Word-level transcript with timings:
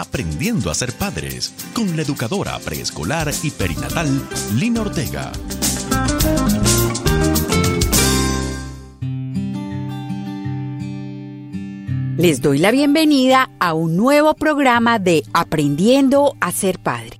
Aprendiendo 0.00 0.70
a 0.70 0.74
ser 0.74 0.94
padres 0.94 1.52
con 1.74 1.94
la 1.94 2.00
educadora 2.00 2.58
preescolar 2.60 3.30
y 3.42 3.50
perinatal 3.50 4.08
Lina 4.54 4.80
Ortega. 4.80 5.30
Les 12.16 12.40
doy 12.40 12.56
la 12.56 12.70
bienvenida 12.70 13.50
a 13.58 13.74
un 13.74 13.98
nuevo 13.98 14.32
programa 14.32 14.98
de 14.98 15.22
Aprendiendo 15.34 16.34
a 16.40 16.50
ser 16.50 16.78
padre. 16.78 17.18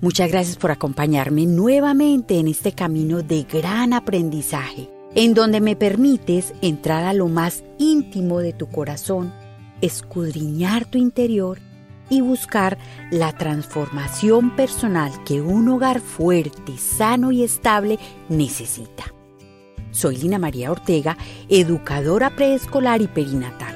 Muchas 0.00 0.28
gracias 0.28 0.56
por 0.56 0.72
acompañarme 0.72 1.46
nuevamente 1.46 2.40
en 2.40 2.48
este 2.48 2.72
camino 2.72 3.22
de 3.22 3.44
gran 3.44 3.92
aprendizaje, 3.92 4.90
en 5.14 5.34
donde 5.34 5.60
me 5.60 5.76
permites 5.76 6.52
entrar 6.62 7.04
a 7.04 7.12
lo 7.12 7.28
más 7.28 7.62
íntimo 7.78 8.40
de 8.40 8.52
tu 8.52 8.66
corazón, 8.66 9.32
escudriñar 9.80 10.84
tu 10.84 10.98
interior 10.98 11.60
y 12.10 12.20
buscar 12.20 12.78
la 13.10 13.32
transformación 13.32 14.54
personal 14.56 15.12
que 15.24 15.40
un 15.40 15.68
hogar 15.68 16.00
fuerte, 16.00 16.76
sano 16.76 17.32
y 17.32 17.42
estable 17.42 17.98
necesita. 18.28 19.04
Soy 19.90 20.16
Lina 20.16 20.38
María 20.38 20.70
Ortega, 20.70 21.16
educadora 21.48 22.36
preescolar 22.36 23.00
y 23.00 23.08
perinatal. 23.08 23.74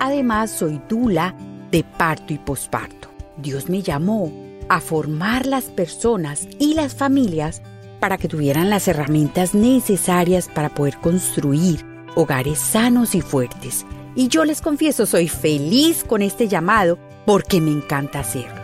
Además, 0.00 0.50
soy 0.50 0.80
dula 0.88 1.34
de 1.70 1.84
parto 1.84 2.32
y 2.32 2.38
posparto. 2.38 3.08
Dios 3.36 3.68
me 3.68 3.82
llamó 3.82 4.32
a 4.68 4.80
formar 4.80 5.46
las 5.46 5.64
personas 5.64 6.48
y 6.58 6.74
las 6.74 6.94
familias 6.94 7.62
para 8.00 8.18
que 8.18 8.28
tuvieran 8.28 8.70
las 8.70 8.88
herramientas 8.88 9.54
necesarias 9.54 10.48
para 10.52 10.68
poder 10.68 10.98
construir 10.98 11.84
hogares 12.14 12.58
sanos 12.58 13.14
y 13.14 13.20
fuertes. 13.20 13.86
Y 14.14 14.28
yo 14.28 14.44
les 14.44 14.60
confieso, 14.60 15.06
soy 15.06 15.28
feliz 15.28 16.04
con 16.04 16.22
este 16.22 16.48
llamado 16.48 16.98
porque 17.26 17.60
me 17.60 17.70
encanta 17.70 18.20
hacerlo. 18.20 18.62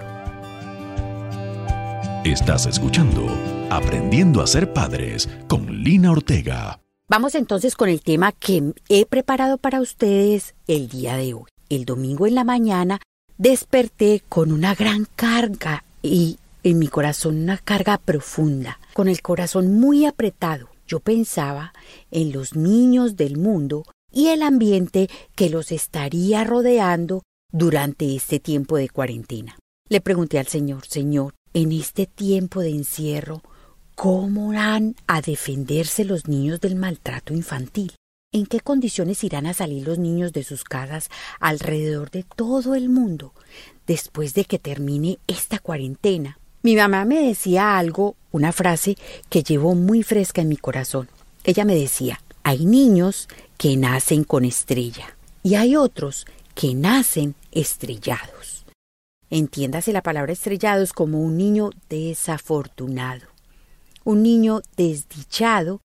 Estás 2.25 2.67
escuchando 2.67 3.27
Aprendiendo 3.71 4.43
a 4.43 4.49
ser 4.49 4.73
padres 4.73 5.29
con 5.47 5.85
Lina 5.85 6.11
Ortega. 6.11 6.81
Vamos 7.09 7.37
entonces 7.37 7.77
con 7.77 7.89
el 7.89 8.03
tema 8.03 8.33
que 8.33 8.73
he 8.89 9.07
preparado 9.07 9.59
para 9.59 9.81
ustedes 9.81 10.57
el 10.67 10.89
día 10.89 11.17
de 11.17 11.35
hoy. 11.35 11.45
El 11.69 11.85
domingo 11.85 12.27
en 12.27 12.35
la 12.35 12.43
mañana 12.43 12.99
desperté 13.39 14.25
con 14.29 14.51
una 14.51 14.75
gran 14.75 15.07
carga 15.15 15.85
y 16.03 16.39
en 16.65 16.81
mi 16.81 16.89
corazón 16.89 17.41
una 17.41 17.59
carga 17.59 17.97
profunda, 17.97 18.81
con 18.93 19.07
el 19.07 19.23
corazón 19.23 19.79
muy 19.79 20.05
apretado. 20.05 20.69
Yo 20.89 20.99
pensaba 20.99 21.73
en 22.11 22.33
los 22.33 22.57
niños 22.57 23.17
del 23.17 23.37
mundo 23.37 23.85
y 24.11 24.29
el 24.29 24.43
ambiente 24.43 25.09
que 25.37 25.49
los 25.49 25.71
estaría 25.71 26.43
rodeando 26.43 27.23
durante 27.53 28.15
este 28.15 28.41
tiempo 28.41 28.77
de 28.77 28.89
cuarentena. 28.89 29.59
Le 29.89 30.01
pregunté 30.01 30.39
al 30.39 30.47
Señor, 30.47 30.87
Señor, 30.87 31.35
en 31.53 31.73
este 31.73 32.07
tiempo 32.07 32.61
de 32.61 32.71
encierro, 32.71 33.43
¿cómo 33.95 34.53
han 34.53 34.95
a 35.07 35.21
defenderse 35.21 36.05
los 36.05 36.29
niños 36.29 36.61
del 36.61 36.77
maltrato 36.77 37.35
infantil? 37.35 37.93
¿En 38.33 38.47
qué 38.47 38.61
condiciones 38.61 39.25
irán 39.25 39.47
a 39.47 39.55
salir 39.55 39.89
los 39.89 39.99
niños 39.99 40.33
de 40.33 40.45
sus 40.45 40.63
casas 40.63 41.09
alrededor 41.41 42.13
de 42.13 42.23
todo 42.23 42.77
el 42.77 42.89
mundo 42.89 43.33
después 43.89 44.35
de 44.35 44.45
que 44.45 44.61
termine 44.61 45.19
esta 45.27 45.59
cuarentena? 45.59 46.39
Mi 46.63 46.77
mamá 46.77 47.05
me 47.05 47.21
decía 47.21 47.77
algo, 47.77 48.15
una 48.31 48.53
frase 48.53 48.97
que 49.29 49.43
llevó 49.43 49.75
muy 49.75 50.05
fresca 50.05 50.43
en 50.43 50.49
mi 50.49 50.57
corazón. 50.57 51.09
Ella 51.43 51.65
me 51.65 51.75
decía, 51.75 52.21
hay 52.45 52.65
niños 52.65 53.29
que 53.57 53.77
nacen 53.77 54.23
con 54.23 54.45
estrella 54.45 55.17
y 55.43 55.57
hay 55.57 55.75
otros 55.75 56.27
que 56.55 56.75
nacen 56.75 57.35
estrellados. 57.53 58.67
Entiéndase 59.31 59.93
la 59.93 60.03
palabra 60.03 60.33
estrellados 60.33 60.93
como 60.93 61.21
un 61.21 61.37
niño 61.37 61.71
desafortunado, 61.89 63.29
un 64.05 64.23
niño 64.23 64.61
desdichado 64.77 65.81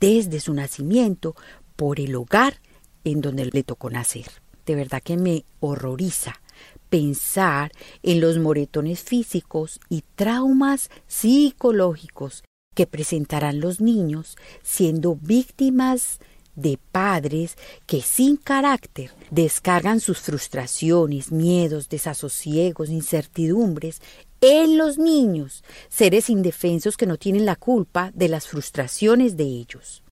desde 0.00 0.40
su 0.40 0.54
nacimiento 0.54 1.36
por 1.76 2.00
el 2.00 2.16
hogar 2.16 2.60
en 3.04 3.20
donde 3.20 3.46
le 3.46 3.62
tocó 3.62 3.90
nacer. 3.90 4.26
De 4.66 4.74
verdad 4.74 5.02
que 5.02 5.16
me 5.16 5.44
horroriza 5.60 6.40
pensar 6.88 7.72
en 8.02 8.20
los 8.20 8.38
moretones 8.38 9.00
físicos 9.02 9.80
y 9.88 10.02
traumas 10.16 10.90
psicológicos 11.06 12.42
que 12.74 12.86
presentarán 12.86 13.60
los 13.60 13.80
niños 13.80 14.36
siendo 14.62 15.16
víctimas 15.16 16.20
de 16.54 16.78
padres 16.92 17.56
que 17.86 18.02
sin 18.02 18.36
carácter 18.36 19.10
descargan 19.30 20.00
sus 20.00 20.18
frustraciones, 20.18 21.32
miedos, 21.32 21.88
desasosiegos, 21.88 22.90
incertidumbres 22.90 24.00
en 24.40 24.78
los 24.78 24.98
niños, 24.98 25.62
seres 25.88 26.30
indefensos 26.30 26.96
que 26.96 27.06
no 27.06 27.16
tienen 27.16 27.44
la 27.44 27.56
culpa 27.56 28.10
de 28.14 28.28
las 28.28 28.48
frustraciones 28.48 29.36
de 29.36 29.44
ellos. 29.44 30.02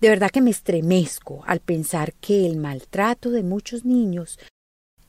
De 0.00 0.08
verdad 0.08 0.30
que 0.30 0.40
me 0.40 0.50
estremezco 0.50 1.44
al 1.46 1.60
pensar 1.60 2.12
que 2.14 2.44
el 2.44 2.56
maltrato 2.56 3.30
de 3.30 3.44
muchos 3.44 3.84
niños 3.84 4.38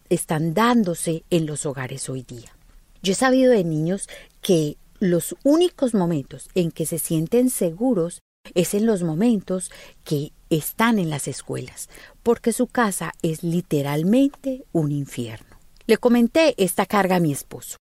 están 0.10 0.54
dándose 0.54 1.24
en 1.32 1.48
los 1.48 1.66
hogares 1.66 2.10
hoy 2.10 2.22
día. 2.22 2.56
Yo 3.02 3.14
he 3.14 3.16
sabido 3.16 3.52
de 3.52 3.64
niños 3.64 4.08
que 4.42 4.78
los 5.00 5.36
únicos 5.44 5.94
momentos 5.94 6.50
en 6.54 6.72
que 6.72 6.86
se 6.86 7.00
sienten 7.00 7.50
seguros 7.50 8.22
es 8.54 8.74
en 8.74 8.86
los 8.86 9.04
momentos 9.04 9.72
que 10.04 10.32
están 10.50 11.00
en 11.00 11.10
las 11.10 11.28
escuelas, 11.28 11.90
porque 12.22 12.54
su 12.54 12.68
casa 12.68 13.14
es 13.22 13.44
literalmente 13.44 14.66
un 14.72 14.92
infierno. 14.92 15.58
Le 15.88 15.98
comenté 15.98 16.54
esta 16.58 16.86
carga 16.86 17.18
a 17.18 17.20
mi 17.20 17.32
esposo. 17.32 17.78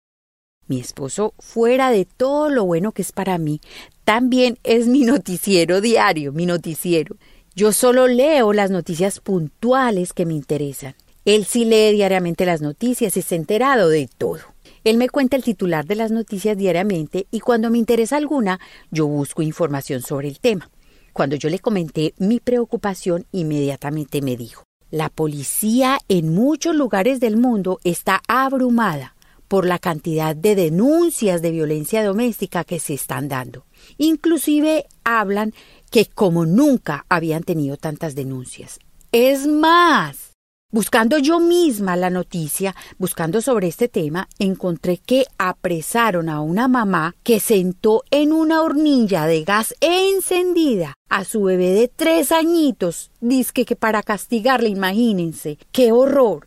Mi 0.67 0.79
esposo, 0.81 1.35
fuera 1.39 1.91
de 1.91 2.05
todo 2.05 2.49
lo 2.49 2.65
bueno 2.65 2.93
que 2.93 3.03
es 3.03 3.13
para 3.13 3.39
mí, 3.39 3.61
también 4.05 4.59
es 4.63 4.87
mi 4.87 5.01
noticiero 5.05 5.81
diario, 5.81 6.33
mi 6.33 6.47
noticiero. 6.47 7.17
Yo 7.57 7.73
solo 7.73 8.07
leo 8.07 8.53
las 8.53 8.71
noticias 8.71 9.19
puntuales 9.19 10.13
que 10.13 10.27
me 10.27 10.35
interesan. 10.35 10.95
Él 11.25 11.45
sí 11.45 11.65
lee 11.65 11.93
diariamente 11.93 12.47
las 12.47 12.63
noticias 12.63 13.17
y 13.17 13.23
se 13.23 13.35
ha 13.35 13.39
enterado 13.39 13.89
de 13.89 14.09
todo. 14.17 14.41
Él 14.85 14.97
me 14.97 15.09
cuenta 15.09 15.37
el 15.37 15.45
titular 15.45 15.85
de 15.87 15.95
las 15.95 16.11
noticias 16.11 16.57
diariamente 16.57 17.27
y 17.31 17.41
cuando 17.41 17.71
me 17.71 17.79
interesa 17.79 18.17
alguna, 18.17 18.61
yo 18.91 19.07
busco 19.07 19.43
información 19.43 20.01
sobre 20.03 20.29
el 20.29 20.41
tema. 20.41 20.71
Cuando 21.13 21.37
yo 21.37 21.51
le 21.51 21.59
comenté 21.59 22.15
mi 22.19 22.41
preocupación, 22.41 23.27
inmediatamente 23.33 24.23
me 24.23 24.37
dijo, 24.37 24.65
la 24.91 25.09
policía 25.09 25.99
en 26.09 26.35
muchos 26.35 26.75
lugares 26.75 27.21
del 27.21 27.37
mundo 27.37 27.79
está 27.85 28.23
abrumada 28.27 29.15
por 29.49 29.67
la 29.67 29.79
cantidad 29.79 30.35
de 30.35 30.55
denuncias 30.55 31.43
de 31.43 31.51
violencia 31.51 32.05
doméstica 32.05 32.65
que 32.65 32.79
se 32.79 32.95
están 32.95 33.29
dando. 33.29 33.67
Inclusive 33.99 34.87
hablan 35.05 35.53
que 35.91 36.07
como 36.07 36.47
nunca 36.47 37.05
habían 37.09 37.43
tenido 37.43 37.77
tantas 37.77 38.15
denuncias. 38.15 38.79
Es 39.13 39.49
más, 39.49 40.30
Buscando 40.73 41.19
yo 41.19 41.41
misma 41.41 41.97
la 41.97 42.11
noticia, 42.11 42.77
buscando 42.97 43.41
sobre 43.41 43.67
este 43.67 43.89
tema, 43.89 44.29
encontré 44.39 44.99
que 44.99 45.25
apresaron 45.37 46.29
a 46.29 46.41
una 46.43 46.69
mamá 46.69 47.17
que 47.25 47.41
sentó 47.41 48.05
en 48.13 48.33
una 48.33 48.63
hornilla 48.63 49.27
de 49.27 49.43
gas 49.43 49.75
encendida 49.81 50.95
a 51.09 51.25
su 51.25 51.43
bebé 51.43 51.71
de 51.71 51.89
tres 51.89 52.31
añitos, 52.31 53.11
disque 53.21 53.65
que 53.65 53.75
para 53.75 54.05
castigarle, 54.05 54.69
imagínense, 54.69 55.59
qué 55.73 55.91
horror. 55.91 56.47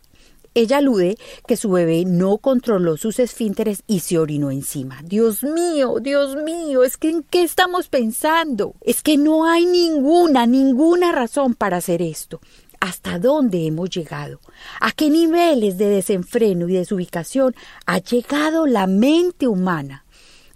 Ella 0.55 0.77
alude 0.77 1.17
que 1.47 1.57
su 1.57 1.71
bebé 1.71 2.05
no 2.05 2.37
controló 2.37 2.95
sus 2.95 3.17
esfínteres 3.17 3.83
y 3.87 4.01
se 4.01 4.19
orinó 4.19 4.51
encima. 4.51 5.01
Dios 5.03 5.43
mío, 5.43 5.95
Dios 5.99 6.35
mío, 6.35 6.83
es 6.83 6.97
que 6.97 7.09
en 7.09 7.23
qué 7.23 7.41
estamos 7.41 7.89
pensando. 7.89 8.75
Es 8.81 9.01
que 9.01 9.17
no 9.17 9.49
hay 9.49 9.65
ninguna, 9.65 10.45
ninguna 10.45 11.11
razón 11.11 11.55
para 11.55 11.77
hacer 11.77 12.03
esto. 12.03 12.39
¿Hasta 12.83 13.17
dónde 13.17 13.65
hemos 13.65 13.89
llegado? 13.91 14.41
¿A 14.81 14.91
qué 14.91 15.09
niveles 15.09 15.77
de 15.77 15.87
desenfreno 15.87 16.67
y 16.67 16.73
desubicación 16.73 17.55
ha 17.85 17.99
llegado 17.99 18.67
la 18.67 18.87
mente 18.87 19.47
humana? 19.47 20.03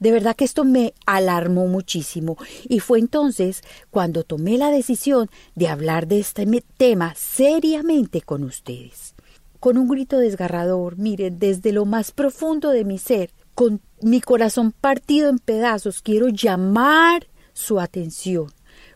De 0.02 0.12
verdad 0.12 0.36
que 0.36 0.44
esto 0.44 0.66
me 0.66 0.94
alarmó 1.06 1.68
muchísimo 1.68 2.36
y 2.68 2.82
fue 2.82 3.00
entonces 3.00 3.62
cuando 3.92 4.26
tomé 4.26 4.58
la 4.58 4.72
decisión 4.72 5.30
de 5.56 5.70
hablar 5.70 6.10
de 6.10 6.20
este 6.20 6.46
tema 6.76 7.16
seriamente 7.16 8.22
con 8.22 8.44
ustedes 8.44 9.16
con 9.62 9.78
un 9.78 9.88
grito 9.88 10.20
desgarrador, 10.20 10.98
miren, 10.98 11.40
desde 11.40 11.72
lo 11.72 11.86
más 11.86 12.12
profundo 12.12 12.72
de 12.72 12.84
mi 12.84 13.00
ser, 13.00 13.32
con 13.56 13.82
mi 14.02 14.20
corazón 14.20 14.74
partido 14.74 15.30
en 15.30 15.40
pedazos, 15.40 16.02
quiero 16.02 16.28
llamar 16.28 17.28
su 17.54 17.80
atención 17.80 18.52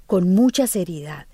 con 0.06 0.36
mucha 0.36 0.68
seriedad. 0.68 1.26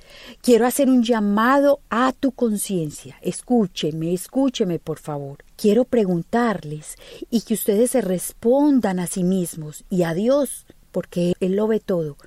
Quiero 0.42 0.66
hacer 0.66 0.90
un 0.90 1.04
llamado 1.04 1.80
a 1.90 2.14
tu 2.14 2.32
conciencia. 2.32 3.18
Escúcheme, 3.22 4.14
escúcheme, 4.14 4.80
por 4.80 5.00
favor. 5.00 5.38
Quiero 5.56 5.86
preguntarles 5.86 6.96
y 7.30 7.42
que 7.42 7.56
ustedes 7.56 7.92
se 7.92 8.02
respondan 8.02 9.00
a 9.00 9.08
sí 9.08 9.24
mismos 9.24 9.86
y 9.90 10.04
a 10.04 10.14
Dios, 10.14 10.66
porque 10.92 11.34
Él 11.40 11.56
lo 11.56 11.68
ve 11.68 11.80
todo, 11.80 12.18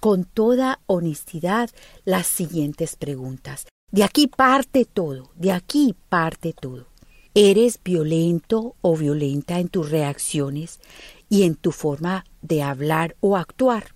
con 0.00 0.24
toda 0.24 0.80
honestidad 0.86 1.70
las 2.04 2.26
siguientes 2.26 2.96
preguntas. 2.96 3.66
De 3.90 4.04
aquí 4.04 4.26
parte 4.26 4.84
todo, 4.84 5.30
de 5.34 5.52
aquí 5.52 5.94
parte 6.08 6.52
todo. 6.52 6.86
¿Eres 7.34 7.78
violento 7.84 8.76
o 8.80 8.96
violenta 8.96 9.60
en 9.60 9.68
tus 9.68 9.90
reacciones 9.90 10.80
y 11.28 11.42
en 11.42 11.54
tu 11.54 11.70
forma 11.70 12.24
de 12.40 12.62
hablar 12.62 13.16
o 13.20 13.36
actuar? 13.36 13.95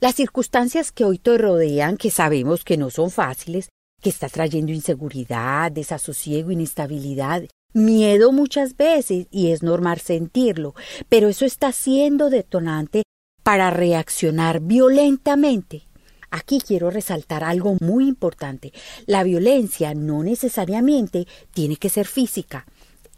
Las 0.00 0.14
circunstancias 0.14 0.92
que 0.92 1.04
hoy 1.04 1.18
te 1.18 1.36
rodean, 1.36 1.96
que 1.96 2.10
sabemos 2.10 2.64
que 2.64 2.76
no 2.76 2.90
son 2.90 3.10
fáciles, 3.10 3.68
que 4.02 4.10
está 4.10 4.28
trayendo 4.28 4.72
inseguridad, 4.72 5.70
desasosiego, 5.70 6.50
inestabilidad, 6.50 7.42
miedo 7.74 8.32
muchas 8.32 8.76
veces, 8.76 9.26
y 9.30 9.50
es 9.52 9.62
normal 9.62 10.00
sentirlo, 10.00 10.74
pero 11.08 11.28
eso 11.28 11.44
está 11.44 11.70
siendo 11.72 12.30
detonante 12.30 13.02
para 13.42 13.70
reaccionar 13.70 14.60
violentamente. 14.60 15.82
Aquí 16.30 16.60
quiero 16.60 16.90
resaltar 16.90 17.44
algo 17.44 17.76
muy 17.80 18.08
importante. 18.08 18.72
La 19.06 19.22
violencia 19.22 19.94
no 19.94 20.22
necesariamente 20.22 21.26
tiene 21.52 21.76
que 21.76 21.88
ser 21.88 22.06
física 22.06 22.66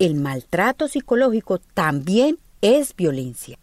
el 0.02 0.16
maltrato 0.16 0.88
psicológico 0.88 1.58
también 1.58 2.38
es 2.60 2.96
violencia. 2.96 3.60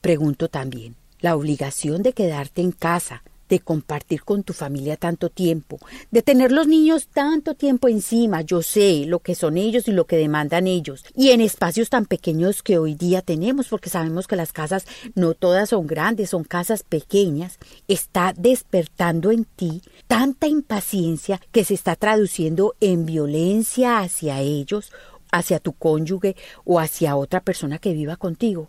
Pregunto 0.00 0.48
también, 0.48 0.94
la 1.20 1.36
obligación 1.36 2.02
de 2.02 2.12
quedarte 2.12 2.62
en 2.62 2.72
casa, 2.72 3.22
de 3.48 3.60
compartir 3.60 4.22
con 4.24 4.42
tu 4.42 4.52
familia 4.52 4.96
tanto 4.96 5.28
tiempo, 5.30 5.78
de 6.10 6.22
tener 6.22 6.50
los 6.52 6.66
niños 6.66 7.08
tanto 7.08 7.54
tiempo 7.54 7.88
encima, 7.88 8.42
yo 8.42 8.62
sé 8.62 9.04
lo 9.06 9.20
que 9.20 9.34
son 9.34 9.56
ellos 9.56 9.88
y 9.88 9.92
lo 9.92 10.06
que 10.06 10.16
demandan 10.16 10.66
ellos, 10.66 11.04
y 11.14 11.30
en 11.30 11.40
espacios 11.40 11.90
tan 11.90 12.06
pequeños 12.06 12.62
que 12.62 12.78
hoy 12.78 12.94
día 12.94 13.22
tenemos, 13.22 13.68
porque 13.68 13.90
sabemos 13.90 14.26
que 14.26 14.36
las 14.36 14.52
casas 14.52 14.86
no 15.14 15.34
todas 15.34 15.70
son 15.70 15.86
grandes, 15.86 16.30
son 16.30 16.44
casas 16.44 16.82
pequeñas, 16.82 17.58
está 17.88 18.34
despertando 18.36 19.30
en 19.30 19.44
ti 19.44 19.82
tanta 20.06 20.46
impaciencia 20.48 21.40
que 21.52 21.64
se 21.64 21.74
está 21.74 21.96
traduciendo 21.96 22.74
en 22.80 23.06
violencia 23.06 24.00
hacia 24.00 24.40
ellos 24.40 24.92
hacia 25.32 25.58
tu 25.58 25.72
cónyuge 25.72 26.36
o 26.64 26.80
hacia 26.80 27.16
otra 27.16 27.40
persona 27.40 27.78
que 27.78 27.92
viva 27.92 28.16
contigo. 28.16 28.68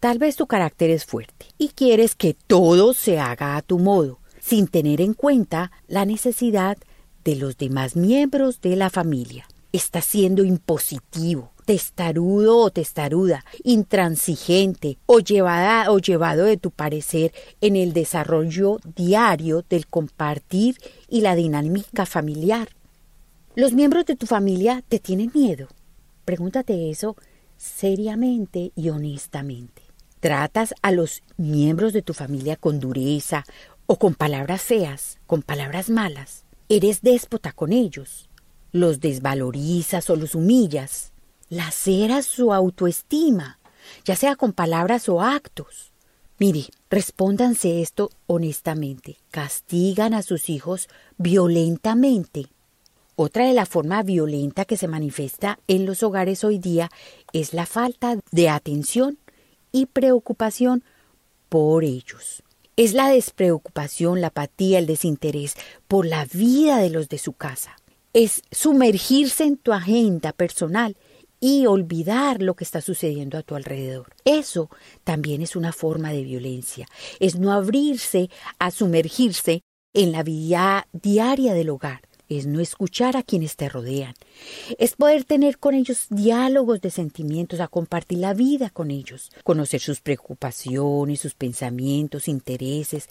Tal 0.00 0.18
vez 0.18 0.36
tu 0.36 0.46
carácter 0.46 0.90
es 0.90 1.04
fuerte 1.04 1.46
y 1.58 1.70
quieres 1.70 2.14
que 2.14 2.32
todo 2.34 2.94
se 2.94 3.18
haga 3.18 3.56
a 3.56 3.62
tu 3.62 3.80
modo, 3.80 4.20
sin 4.40 4.68
tener 4.68 5.00
en 5.00 5.12
cuenta 5.12 5.72
la 5.88 6.04
necesidad 6.04 6.78
de 7.24 7.34
los 7.34 7.58
demás 7.58 7.96
miembros 7.96 8.60
de 8.60 8.76
la 8.76 8.90
familia. 8.90 9.48
Estás 9.72 10.04
siendo 10.04 10.44
impositivo, 10.44 11.50
testarudo 11.64 12.58
o 12.58 12.70
testaruda, 12.70 13.44
intransigente 13.64 14.98
o 15.06 15.18
llevada 15.18 15.90
o 15.90 15.98
llevado 15.98 16.44
de 16.44 16.58
tu 16.58 16.70
parecer 16.70 17.32
en 17.60 17.74
el 17.74 17.92
desarrollo 17.92 18.78
diario 18.94 19.64
del 19.68 19.88
compartir 19.88 20.76
y 21.08 21.22
la 21.22 21.34
dinámica 21.34 22.06
familiar. 22.06 22.68
Los 23.56 23.72
miembros 23.72 24.06
de 24.06 24.14
tu 24.14 24.26
familia 24.26 24.84
te 24.88 25.00
tienen 25.00 25.32
miedo. 25.34 25.66
Pregúntate 26.24 26.88
eso 26.88 27.16
seriamente 27.56 28.70
y 28.76 28.90
honestamente. 28.90 29.87
¿Tratas 30.20 30.74
a 30.82 30.90
los 30.90 31.22
miembros 31.36 31.92
de 31.92 32.02
tu 32.02 32.12
familia 32.12 32.56
con 32.56 32.80
dureza 32.80 33.44
o 33.86 33.98
con 33.98 34.14
palabras 34.14 34.62
feas, 34.62 35.18
con 35.26 35.42
palabras 35.42 35.90
malas? 35.90 36.44
¿Eres 36.68 37.02
déspota 37.02 37.52
con 37.52 37.72
ellos? 37.72 38.28
¿Los 38.72 39.00
desvalorizas 39.00 40.10
o 40.10 40.16
los 40.16 40.34
humillas? 40.34 41.12
¿Laceras 41.50 42.26
su 42.26 42.52
autoestima, 42.52 43.60
ya 44.04 44.16
sea 44.16 44.34
con 44.34 44.52
palabras 44.52 45.08
o 45.08 45.22
actos? 45.22 45.92
Mire, 46.40 46.66
respóndanse 46.90 47.80
esto 47.80 48.10
honestamente. 48.26 49.18
¿Castigan 49.30 50.14
a 50.14 50.22
sus 50.22 50.50
hijos 50.50 50.88
violentamente? 51.16 52.46
Otra 53.14 53.46
de 53.46 53.54
la 53.54 53.66
forma 53.66 54.02
violenta 54.02 54.64
que 54.64 54.76
se 54.76 54.88
manifiesta 54.88 55.58
en 55.68 55.86
los 55.86 56.02
hogares 56.02 56.44
hoy 56.44 56.58
día 56.58 56.90
es 57.32 57.54
la 57.54 57.66
falta 57.66 58.18
de 58.30 58.48
atención 58.48 59.18
y 59.78 59.86
preocupación 59.86 60.82
por 61.48 61.84
ellos. 61.84 62.42
Es 62.76 62.92
la 62.92 63.08
despreocupación, 63.08 64.20
la 64.20 64.28
apatía, 64.28 64.78
el 64.78 64.86
desinterés 64.86 65.54
por 65.88 66.06
la 66.06 66.26
vida 66.26 66.78
de 66.78 66.90
los 66.90 67.08
de 67.08 67.18
su 67.18 67.32
casa. 67.32 67.76
Es 68.12 68.42
sumergirse 68.50 69.44
en 69.44 69.56
tu 69.56 69.72
agenda 69.72 70.32
personal 70.32 70.96
y 71.40 71.66
olvidar 71.66 72.42
lo 72.42 72.54
que 72.54 72.64
está 72.64 72.80
sucediendo 72.80 73.38
a 73.38 73.42
tu 73.42 73.54
alrededor. 73.54 74.14
Eso 74.24 74.70
también 75.04 75.42
es 75.42 75.56
una 75.56 75.72
forma 75.72 76.12
de 76.12 76.24
violencia. 76.24 76.86
Es 77.20 77.38
no 77.38 77.52
abrirse 77.52 78.30
a 78.58 78.70
sumergirse 78.70 79.62
en 79.94 80.12
la 80.12 80.22
vida 80.22 80.86
diaria 80.92 81.54
del 81.54 81.70
hogar 81.70 82.07
es 82.28 82.46
no 82.46 82.60
escuchar 82.60 83.16
a 83.16 83.22
quienes 83.22 83.56
te 83.56 83.68
rodean, 83.68 84.14
es 84.78 84.94
poder 84.94 85.24
tener 85.24 85.58
con 85.58 85.74
ellos 85.74 86.06
diálogos 86.10 86.80
de 86.80 86.90
sentimientos, 86.90 87.60
a 87.60 87.68
compartir 87.68 88.18
la 88.18 88.34
vida 88.34 88.70
con 88.70 88.90
ellos, 88.90 89.30
conocer 89.44 89.80
sus 89.80 90.00
preocupaciones, 90.00 91.20
sus 91.20 91.34
pensamientos, 91.34 92.28
intereses, 92.28 93.08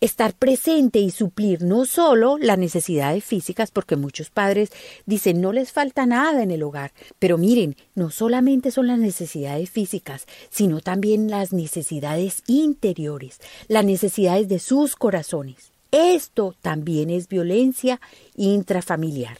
estar 0.00 0.34
presente 0.34 0.98
y 0.98 1.10
suplir 1.10 1.62
no 1.62 1.84
solo 1.84 2.38
las 2.38 2.58
necesidades 2.58 3.24
físicas, 3.24 3.70
porque 3.70 3.96
muchos 3.96 4.30
padres 4.30 4.70
dicen 5.06 5.40
no 5.40 5.52
les 5.52 5.72
falta 5.72 6.06
nada 6.06 6.42
en 6.42 6.50
el 6.50 6.62
hogar, 6.62 6.92
pero 7.18 7.38
miren, 7.38 7.76
no 7.94 8.10
solamente 8.10 8.70
son 8.70 8.86
las 8.86 8.98
necesidades 8.98 9.70
físicas, 9.70 10.26
sino 10.50 10.80
también 10.80 11.30
las 11.30 11.52
necesidades 11.52 12.42
interiores, 12.46 13.40
las 13.68 13.84
necesidades 13.84 14.48
de 14.48 14.58
sus 14.58 14.96
corazones. 14.96 15.69
Esto 15.92 16.54
también 16.60 17.10
es 17.10 17.28
violencia 17.28 18.00
intrafamiliar. 18.36 19.38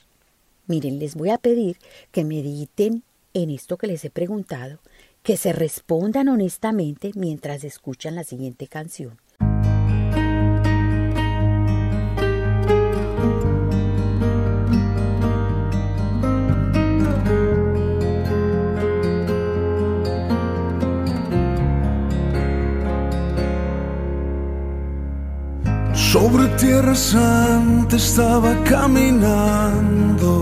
Miren, 0.66 0.98
les 0.98 1.14
voy 1.14 1.30
a 1.30 1.38
pedir 1.38 1.78
que 2.10 2.24
mediten 2.24 3.02
en 3.34 3.50
esto 3.50 3.76
que 3.76 3.86
les 3.86 4.04
he 4.04 4.10
preguntado, 4.10 4.80
que 5.22 5.36
se 5.36 5.52
respondan 5.52 6.28
honestamente 6.28 7.12
mientras 7.14 7.64
escuchan 7.64 8.14
la 8.14 8.24
siguiente 8.24 8.66
canción. 8.66 9.18
Tierra 26.60 26.94
santa 26.94 27.96
estaba 27.96 28.54
caminando. 28.64 30.32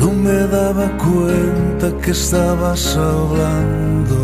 No 0.00 0.10
me 0.12 0.38
daba 0.56 0.86
cuenta 0.98 1.86
que 2.02 2.10
estabas 2.10 2.96
hablando. 2.96 4.18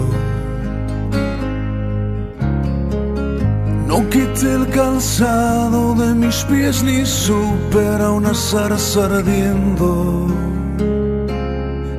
No 3.87 4.09
quité 4.11 4.55
el 4.55 4.67
calzado 4.71 5.95
de 5.95 6.15
mis 6.15 6.45
pies 6.45 6.83
ni 6.83 7.07
supe 7.07 7.85
a 8.01 8.11
una 8.11 8.35
zarza 8.35 9.07
ardiendo. 9.07 10.27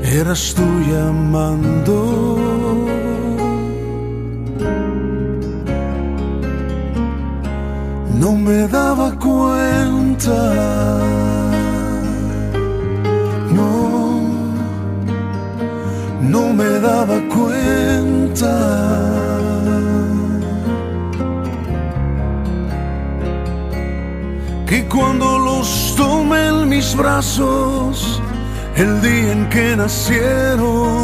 Eras 0.04 0.54
tú 0.56 0.68
llamando. 0.92 2.41
No 8.32 8.38
me 8.38 8.66
daba 8.68 9.12
cuenta. 9.20 10.40
No, 13.58 14.22
no 16.22 16.54
me 16.54 16.80
daba 16.80 17.18
cuenta. 17.36 18.54
Que 24.66 24.88
cuando 24.88 25.38
los 25.40 25.94
tomé 25.98 26.48
en 26.48 26.70
mis 26.70 26.96
brazos, 26.96 28.22
el 28.78 29.02
día 29.02 29.34
en 29.34 29.50
que 29.50 29.76
nacieron, 29.76 31.02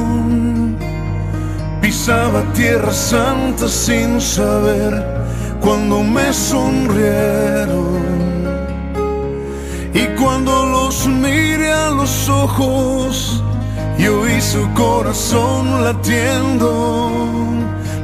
pisaba 1.82 2.42
tierra 2.54 2.94
santa 2.94 3.68
sin 3.68 4.22
saber 4.22 5.17
cuando 5.68 6.02
me 6.02 6.32
sonrieron 6.32 8.00
y 9.94 10.06
cuando 10.18 10.66
los 10.66 11.06
miré 11.08 11.74
a 11.74 11.90
los 11.90 12.30
ojos 12.30 13.44
y 14.00 14.08
oí 14.08 14.40
su 14.40 14.66
corazón 14.74 15.84
latiendo. 15.84 17.12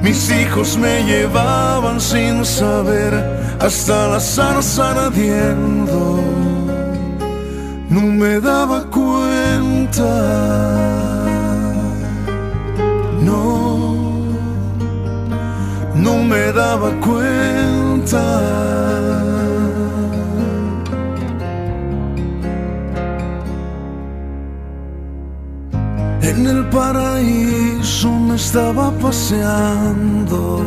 Mis 0.02 0.30
hijos 0.30 0.78
me 0.78 1.06
llevaban 1.06 2.02
sin 2.02 2.44
saber 2.44 3.14
hasta 3.62 4.10
la 4.10 4.20
zarza 4.20 5.06
ardiendo. 5.06 6.20
No 7.90 8.02
me 8.02 8.42
daba 8.42 8.84
cuenta 8.90 10.04
daba 16.54 16.92
cuenta. 17.00 18.24
En 26.22 26.48
el 26.48 26.66
paraíso 26.70 28.10
me 28.12 28.36
estaba 28.36 28.92
paseando. 28.92 30.62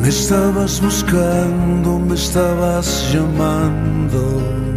Me 0.00 0.08
estabas 0.08 0.80
buscando, 0.80 1.98
me 1.98 2.14
estabas 2.14 3.12
llamando. 3.12 4.69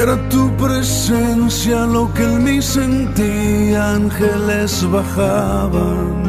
Era 0.00 0.16
tu 0.28 0.48
presencia 0.56 1.84
lo 1.84 2.12
que 2.14 2.22
en 2.22 2.44
mí 2.44 2.62
sentía, 2.62 3.94
ángeles 3.94 4.88
bajaban 4.92 6.22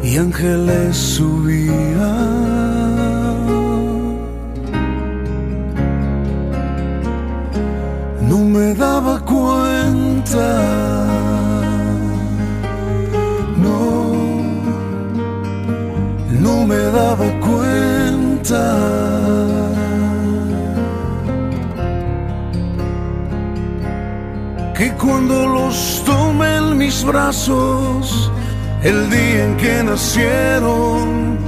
y 0.00 0.16
ángeles 0.16 0.96
subían. 0.96 1.74
No 8.30 8.38
me 8.54 8.74
daba 8.74 9.18
cuenta, 9.18 10.50
no, 13.64 14.14
no 16.44 16.64
me 16.64 16.76
daba 16.76 17.28
cuenta. 17.40 19.23
Que 24.74 24.90
cuando 24.94 25.46
los 25.46 26.02
tomé 26.04 26.56
en 26.56 26.76
mis 26.76 27.04
brazos, 27.04 28.32
el 28.82 29.08
día 29.08 29.44
en 29.44 29.56
que 29.56 29.84
nacieron, 29.84 31.38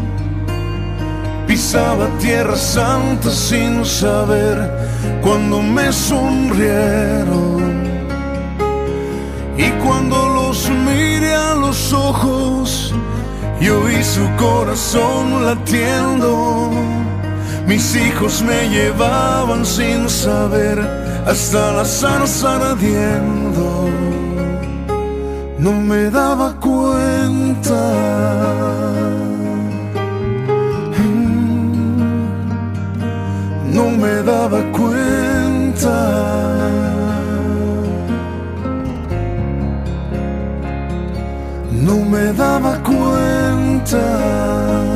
pisaba 1.48 2.06
tierra 2.20 2.54
santa 2.54 3.28
sin 3.30 3.84
saber 3.84 4.70
cuando 5.22 5.60
me 5.60 5.92
sonrieron. 5.92 7.56
Y 9.58 9.70
cuando 9.84 10.16
los 10.28 10.70
miré 10.70 11.34
a 11.34 11.56
los 11.56 11.92
ojos, 11.92 12.94
yo 13.60 13.82
vi 13.82 14.04
su 14.04 14.24
corazón 14.36 15.44
latiendo. 15.44 16.70
Mis 17.66 17.96
hijos 17.96 18.40
me 18.42 18.68
llevaban 18.68 19.66
sin 19.66 20.08
saber 20.08 21.05
hasta 21.26 21.72
la 21.72 21.84
zarza 21.84 22.70
ardiendo. 22.70 23.88
No 25.58 25.72
me 25.72 26.10
daba 26.10 26.54
cuenta. 26.60 28.36
no 33.76 33.90
me 33.90 34.22
daba 34.22 34.60
cuenta. 34.72 35.96
No 41.86 41.96
me 42.12 42.32
daba 42.32 42.72
cuenta. 42.82 44.95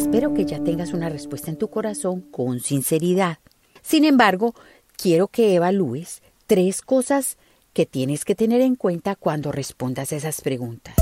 Espero 0.00 0.32
que 0.32 0.46
ya 0.46 0.58
tengas 0.64 0.94
una 0.94 1.10
respuesta 1.10 1.50
en 1.50 1.58
tu 1.58 1.68
corazón 1.68 2.22
con 2.22 2.60
sinceridad. 2.60 3.38
Sin 3.82 4.06
embargo, 4.06 4.54
quiero 4.96 5.28
que 5.28 5.54
evalúes 5.54 6.22
tres 6.46 6.80
cosas 6.80 7.36
que 7.74 7.84
tienes 7.84 8.24
que 8.24 8.34
tener 8.34 8.62
en 8.62 8.76
cuenta 8.76 9.14
cuando 9.14 9.52
respondas 9.52 10.12
esas 10.12 10.40
preguntas. 10.40 10.96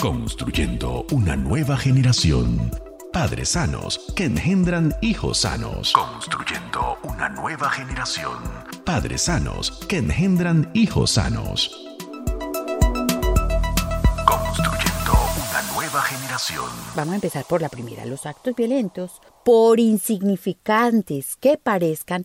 Construyendo 0.00 1.06
una 1.12 1.36
nueva 1.36 1.76
generación. 1.76 2.72
Padres 3.12 3.50
sanos 3.50 4.12
que 4.16 4.24
engendran 4.24 4.92
hijos 5.00 5.38
sanos. 5.38 5.92
Construyendo 5.92 6.98
una 7.04 7.28
nueva 7.28 7.70
generación. 7.70 8.36
Padres 8.84 9.22
sanos 9.22 9.86
que 9.86 9.98
engendran 9.98 10.72
hijos 10.74 11.12
sanos. 11.12 11.87
Generación. 16.08 16.64
Vamos 16.96 17.12
a 17.12 17.16
empezar 17.16 17.44
por 17.44 17.60
la 17.60 17.68
primera. 17.68 18.06
Los 18.06 18.24
actos 18.24 18.54
violentos, 18.56 19.20
por 19.44 19.78
insignificantes 19.78 21.36
que 21.36 21.58
parezcan, 21.58 22.24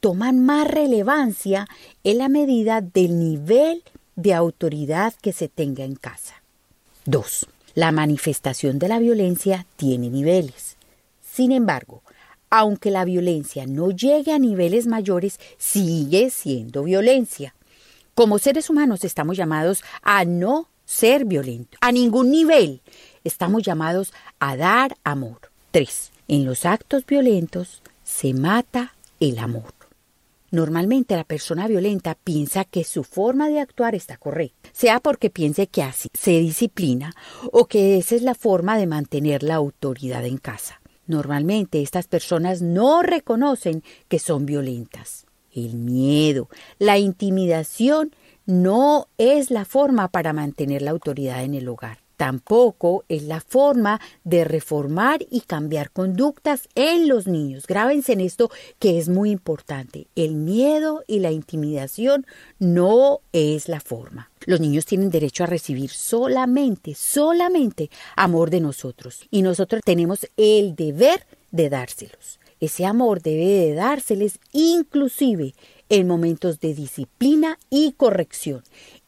toman 0.00 0.44
más 0.44 0.68
relevancia 0.68 1.66
en 2.04 2.18
la 2.18 2.28
medida 2.28 2.80
del 2.80 3.18
nivel 3.18 3.82
de 4.14 4.32
autoridad 4.32 5.12
que 5.20 5.32
se 5.32 5.48
tenga 5.48 5.84
en 5.84 5.96
casa. 5.96 6.42
2. 7.06 7.46
La 7.74 7.92
manifestación 7.92 8.78
de 8.78 8.88
la 8.88 8.98
violencia 8.98 9.66
tiene 9.76 10.08
niveles. 10.08 10.76
Sin 11.20 11.50
embargo, 11.52 12.02
aunque 12.48 12.90
la 12.90 13.04
violencia 13.04 13.66
no 13.66 13.90
llegue 13.90 14.32
a 14.32 14.38
niveles 14.38 14.86
mayores, 14.86 15.40
sigue 15.58 16.30
siendo 16.30 16.84
violencia. 16.84 17.54
Como 18.14 18.38
seres 18.38 18.70
humanos 18.70 19.04
estamos 19.04 19.36
llamados 19.36 19.82
a 20.02 20.24
no 20.24 20.68
ser 20.86 21.24
violentos, 21.24 21.78
a 21.82 21.92
ningún 21.92 22.30
nivel. 22.30 22.80
Estamos 23.26 23.64
llamados 23.64 24.12
a 24.38 24.56
dar 24.56 24.96
amor. 25.02 25.50
3. 25.72 26.12
En 26.28 26.44
los 26.44 26.64
actos 26.64 27.04
violentos 27.04 27.82
se 28.04 28.32
mata 28.34 28.94
el 29.18 29.40
amor. 29.40 29.74
Normalmente 30.52 31.16
la 31.16 31.24
persona 31.24 31.66
violenta 31.66 32.14
piensa 32.14 32.64
que 32.64 32.84
su 32.84 33.02
forma 33.02 33.48
de 33.48 33.58
actuar 33.58 33.96
está 33.96 34.16
correcta, 34.16 34.70
sea 34.72 35.00
porque 35.00 35.28
piense 35.28 35.66
que 35.66 35.82
así 35.82 36.08
se 36.14 36.38
disciplina 36.38 37.16
o 37.50 37.66
que 37.66 37.98
esa 37.98 38.14
es 38.14 38.22
la 38.22 38.36
forma 38.36 38.78
de 38.78 38.86
mantener 38.86 39.42
la 39.42 39.56
autoridad 39.56 40.24
en 40.24 40.38
casa. 40.38 40.80
Normalmente 41.08 41.82
estas 41.82 42.06
personas 42.06 42.62
no 42.62 43.02
reconocen 43.02 43.82
que 44.06 44.20
son 44.20 44.46
violentas. 44.46 45.26
El 45.52 45.74
miedo, 45.74 46.48
la 46.78 46.98
intimidación 46.98 48.14
no 48.46 49.08
es 49.18 49.50
la 49.50 49.64
forma 49.64 50.06
para 50.06 50.32
mantener 50.32 50.82
la 50.82 50.92
autoridad 50.92 51.42
en 51.42 51.54
el 51.54 51.68
hogar. 51.68 52.05
Tampoco 52.16 53.04
es 53.08 53.24
la 53.24 53.40
forma 53.40 54.00
de 54.24 54.44
reformar 54.44 55.26
y 55.30 55.42
cambiar 55.42 55.90
conductas 55.90 56.68
en 56.74 57.08
los 57.08 57.26
niños. 57.26 57.66
Grábense 57.66 58.14
en 58.14 58.22
esto 58.22 58.50
que 58.78 58.98
es 58.98 59.08
muy 59.08 59.30
importante. 59.30 60.06
El 60.16 60.34
miedo 60.34 61.02
y 61.06 61.20
la 61.20 61.30
intimidación 61.30 62.26
no 62.58 63.20
es 63.32 63.68
la 63.68 63.80
forma. 63.80 64.30
Los 64.46 64.60
niños 64.60 64.86
tienen 64.86 65.10
derecho 65.10 65.44
a 65.44 65.48
recibir 65.48 65.90
solamente, 65.90 66.94
solamente 66.94 67.90
amor 68.16 68.50
de 68.50 68.60
nosotros. 68.60 69.26
Y 69.30 69.42
nosotros 69.42 69.82
tenemos 69.84 70.26
el 70.36 70.74
deber 70.74 71.26
de 71.50 71.68
dárselos. 71.68 72.40
Ese 72.60 72.86
amor 72.86 73.20
debe 73.20 73.44
de 73.44 73.74
dárseles 73.74 74.38
inclusive 74.52 75.54
en 75.88 76.06
momentos 76.06 76.60
de 76.60 76.74
disciplina 76.74 77.58
y 77.70 77.92
corrección. 77.92 78.62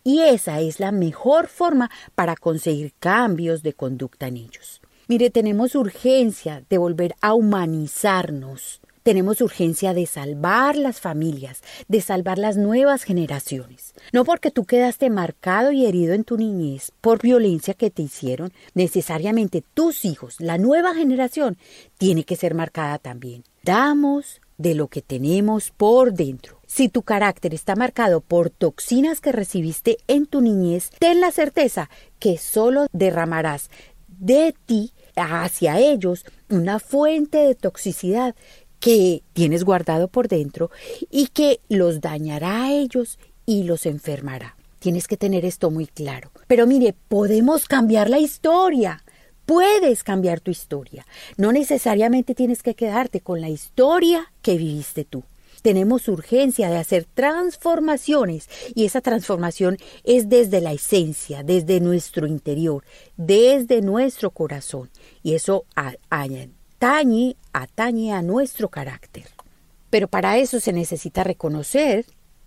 Y 0.08 0.22
esa 0.22 0.62
es 0.62 0.80
la 0.80 0.90
mejor 0.90 1.48
forma 1.48 1.90
para 2.14 2.34
conseguir 2.34 2.94
cambios 2.98 3.62
de 3.62 3.74
conducta 3.74 4.26
en 4.28 4.38
ellos. 4.38 4.80
Mire, 5.06 5.28
tenemos 5.28 5.74
urgencia 5.74 6.64
de 6.70 6.78
volver 6.78 7.14
a 7.20 7.34
humanizarnos. 7.34 8.80
Tenemos 9.02 9.42
urgencia 9.42 9.92
de 9.92 10.06
salvar 10.06 10.76
las 10.76 10.98
familias, 10.98 11.60
de 11.88 12.00
salvar 12.00 12.38
las 12.38 12.56
nuevas 12.56 13.02
generaciones. 13.02 13.92
No 14.10 14.24
porque 14.24 14.50
tú 14.50 14.64
quedaste 14.64 15.10
marcado 15.10 15.72
y 15.72 15.84
herido 15.84 16.14
en 16.14 16.24
tu 16.24 16.38
niñez 16.38 16.90
por 17.02 17.20
violencia 17.20 17.74
que 17.74 17.90
te 17.90 18.00
hicieron, 18.00 18.50
necesariamente 18.72 19.62
tus 19.74 20.06
hijos, 20.06 20.40
la 20.40 20.56
nueva 20.56 20.94
generación, 20.94 21.58
tiene 21.98 22.24
que 22.24 22.36
ser 22.36 22.54
marcada 22.54 22.96
también. 22.96 23.44
Damos 23.62 24.40
de 24.58 24.74
lo 24.74 24.88
que 24.88 25.00
tenemos 25.02 25.70
por 25.70 26.12
dentro. 26.12 26.60
Si 26.66 26.88
tu 26.88 27.02
carácter 27.02 27.54
está 27.54 27.76
marcado 27.76 28.20
por 28.20 28.50
toxinas 28.50 29.20
que 29.20 29.32
recibiste 29.32 29.98
en 30.06 30.26
tu 30.26 30.42
niñez, 30.42 30.90
ten 30.98 31.20
la 31.20 31.30
certeza 31.30 31.88
que 32.18 32.36
solo 32.36 32.86
derramarás 32.92 33.70
de 34.08 34.54
ti 34.66 34.92
hacia 35.16 35.78
ellos 35.78 36.24
una 36.50 36.78
fuente 36.78 37.38
de 37.38 37.54
toxicidad 37.54 38.34
que 38.80 39.22
tienes 39.32 39.64
guardado 39.64 40.08
por 40.08 40.28
dentro 40.28 40.70
y 41.10 41.28
que 41.28 41.60
los 41.68 42.00
dañará 42.00 42.64
a 42.64 42.72
ellos 42.72 43.18
y 43.46 43.64
los 43.64 43.86
enfermará. 43.86 44.56
Tienes 44.78 45.08
que 45.08 45.16
tener 45.16 45.44
esto 45.44 45.70
muy 45.70 45.86
claro. 45.86 46.30
Pero 46.46 46.66
mire, 46.66 46.94
podemos 47.08 47.66
cambiar 47.66 48.08
la 48.08 48.18
historia. 48.18 49.02
Puedes 49.48 50.04
cambiar 50.04 50.40
tu 50.40 50.50
historia. 50.50 51.06
No 51.38 51.52
necesariamente 51.52 52.34
tienes 52.34 52.62
que 52.62 52.74
quedarte 52.74 53.22
con 53.22 53.40
la 53.40 53.48
historia 53.48 54.30
que 54.42 54.58
viviste 54.58 55.06
tú. 55.06 55.24
Tenemos 55.62 56.06
urgencia 56.08 56.68
de 56.68 56.76
hacer 56.76 57.06
transformaciones 57.06 58.46
y 58.74 58.84
esa 58.84 59.00
transformación 59.00 59.78
es 60.04 60.28
desde 60.28 60.60
la 60.60 60.74
esencia, 60.74 61.44
desde 61.44 61.80
nuestro 61.80 62.26
interior, 62.26 62.84
desde 63.16 63.80
nuestro 63.80 64.32
corazón. 64.32 64.90
Y 65.22 65.32
eso 65.32 65.64
atañe, 65.74 66.50
atañe 67.54 68.12
a 68.12 68.20
nuestro 68.20 68.68
carácter. 68.68 69.28
Pero 69.88 70.08
para 70.08 70.36
eso 70.36 70.60
se 70.60 70.74
necesita 70.74 71.24
reconocer 71.24 72.04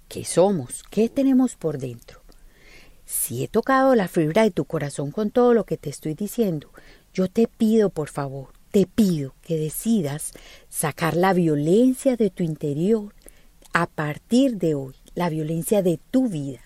qué 0.08 0.24
somos, 0.24 0.84
qué 0.92 1.10
tenemos 1.10 1.56
por 1.56 1.80
dentro. 1.80 2.21
Si 3.12 3.44
he 3.44 3.50
tocado 3.50 3.94
la 3.94 4.08
fibra 4.08 4.44
de 4.44 4.52
tu 4.52 4.64
corazón 4.64 5.12
con 5.12 5.32
todo 5.32 5.54
lo 5.54 5.66
que 5.66 5.76
te 5.76 5.90
estoy 5.90 6.14
diciendo, 6.14 6.70
yo 7.14 7.28
te 7.28 7.46
pido, 7.46 7.90
por 7.90 8.08
favor, 8.08 8.54
te 8.72 8.86
pido 8.86 9.36
que 9.42 9.58
decidas 9.58 10.32
sacar 10.70 11.18
la 11.18 11.34
violencia 11.34 12.16
de 12.16 12.30
tu 12.30 12.42
interior 12.42 13.14
a 13.74 13.88
partir 13.88 14.56
de 14.60 14.76
hoy, 14.76 14.96
la 15.14 15.28
violencia 15.28 15.82
de 15.84 16.00
tu 16.10 16.30
vida. 16.30 16.62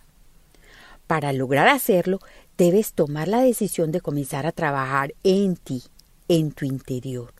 Para 1.07 1.33
lograr 1.33 1.67
hacerlo, 1.67 2.19
debes 2.59 2.93
tomar 2.93 3.27
la 3.27 3.41
decisión 3.41 3.91
de 3.91 4.01
comenzar 4.01 4.45
a 4.45 4.51
trabajar 4.51 5.15
en 5.23 5.55
ti, 5.55 5.81
en 6.27 6.51
tu 6.51 6.65
interior. 6.65 7.33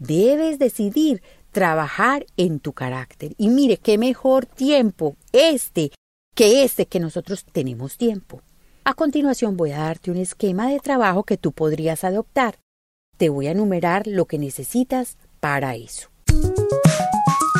Debes 0.00 0.58
decidir 0.58 1.22
trabajar 1.52 2.26
en 2.36 2.58
tu 2.58 2.72
carácter. 2.72 3.32
Y 3.38 3.48
mire, 3.48 3.76
qué 3.76 3.96
mejor 3.96 4.44
tiempo 4.44 5.14
este 5.32 5.92
que 6.34 6.64
este 6.64 6.86
que 6.86 7.00
nosotros 7.00 7.44
tenemos 7.50 7.96
tiempo. 7.96 8.42
A 8.84 8.94
continuación 8.94 9.56
voy 9.56 9.70
a 9.70 9.78
darte 9.78 10.10
un 10.10 10.18
esquema 10.18 10.68
de 10.68 10.80
trabajo 10.80 11.24
que 11.24 11.38
tú 11.38 11.52
podrías 11.52 12.04
adoptar. 12.04 12.58
Te 13.16 13.28
voy 13.28 13.46
a 13.46 13.52
enumerar 13.52 14.06
lo 14.06 14.26
que 14.26 14.38
necesitas 14.38 15.16
para 15.40 15.76
eso. 15.76 16.10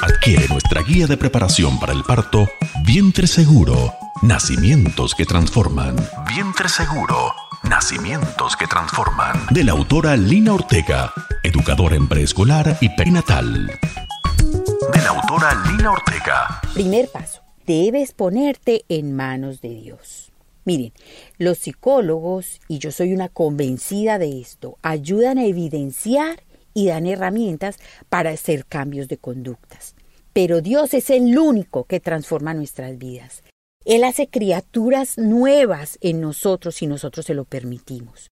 Adquiere 0.02 0.49
nuestra 0.49 0.83
guía 0.83 1.07
de 1.07 1.16
preparación 1.16 1.78
para 1.78 1.93
el 1.93 2.02
parto 2.02 2.47
Vientre 2.85 3.26
Seguro. 3.26 3.95
Nacimientos 4.23 5.14
que 5.14 5.25
transforman. 5.25 5.97
Vientre 6.28 6.69
Seguro. 6.69 7.33
Nacimientos 7.62 8.57
que 8.57 8.66
transforman. 8.66 9.47
De 9.50 9.64
la 9.64 9.73
autora 9.73 10.16
Lina 10.16 10.52
Ortega, 10.52 11.12
educadora 11.43 11.97
en 11.97 12.09
preescolar 12.09 12.76
y 12.81 12.90
perinatal. 12.90 13.66
De 13.66 15.00
la 15.00 15.09
autora 15.09 15.54
Lina 15.71 15.93
Ortega. 15.93 16.61
Primer 16.75 17.09
paso. 17.11 17.44
Debes 17.66 18.12
ponerte 18.12 18.85
en 18.90 19.16
manos 19.16 19.62
de 19.62 19.71
Dios. 19.71 20.33
Miren, 20.66 20.92
los 21.38 21.59
psicólogos, 21.59 22.61
y 22.68 22.78
yo 22.78 22.92
soy 22.92 23.14
una 23.14 23.30
convencida 23.30 24.18
de 24.18 24.38
esto, 24.38 24.76
ayudan 24.83 25.38
a 25.38 25.47
evidenciar 25.47 26.42
y 26.75 26.88
dan 26.88 27.06
herramientas 27.06 27.78
para 28.11 28.30
hacer 28.30 28.66
cambios 28.66 29.09
de 29.09 29.16
conductas. 29.16 29.94
Pero 30.35 30.61
Dios 30.61 30.92
es 30.92 31.09
el 31.09 31.38
único 31.38 31.85
que 31.85 32.00
transforma 32.00 32.52
nuestras 32.52 32.99
vidas. 32.99 33.42
Él 33.87 34.04
hace 34.04 34.28
criaturas 34.28 35.16
nuevas 35.16 35.97
en 36.02 36.21
nosotros 36.21 36.75
si 36.75 36.87
nosotros 36.87 37.25
se 37.25 37.35
lo 37.35 37.47
permitimos. 37.47 38.30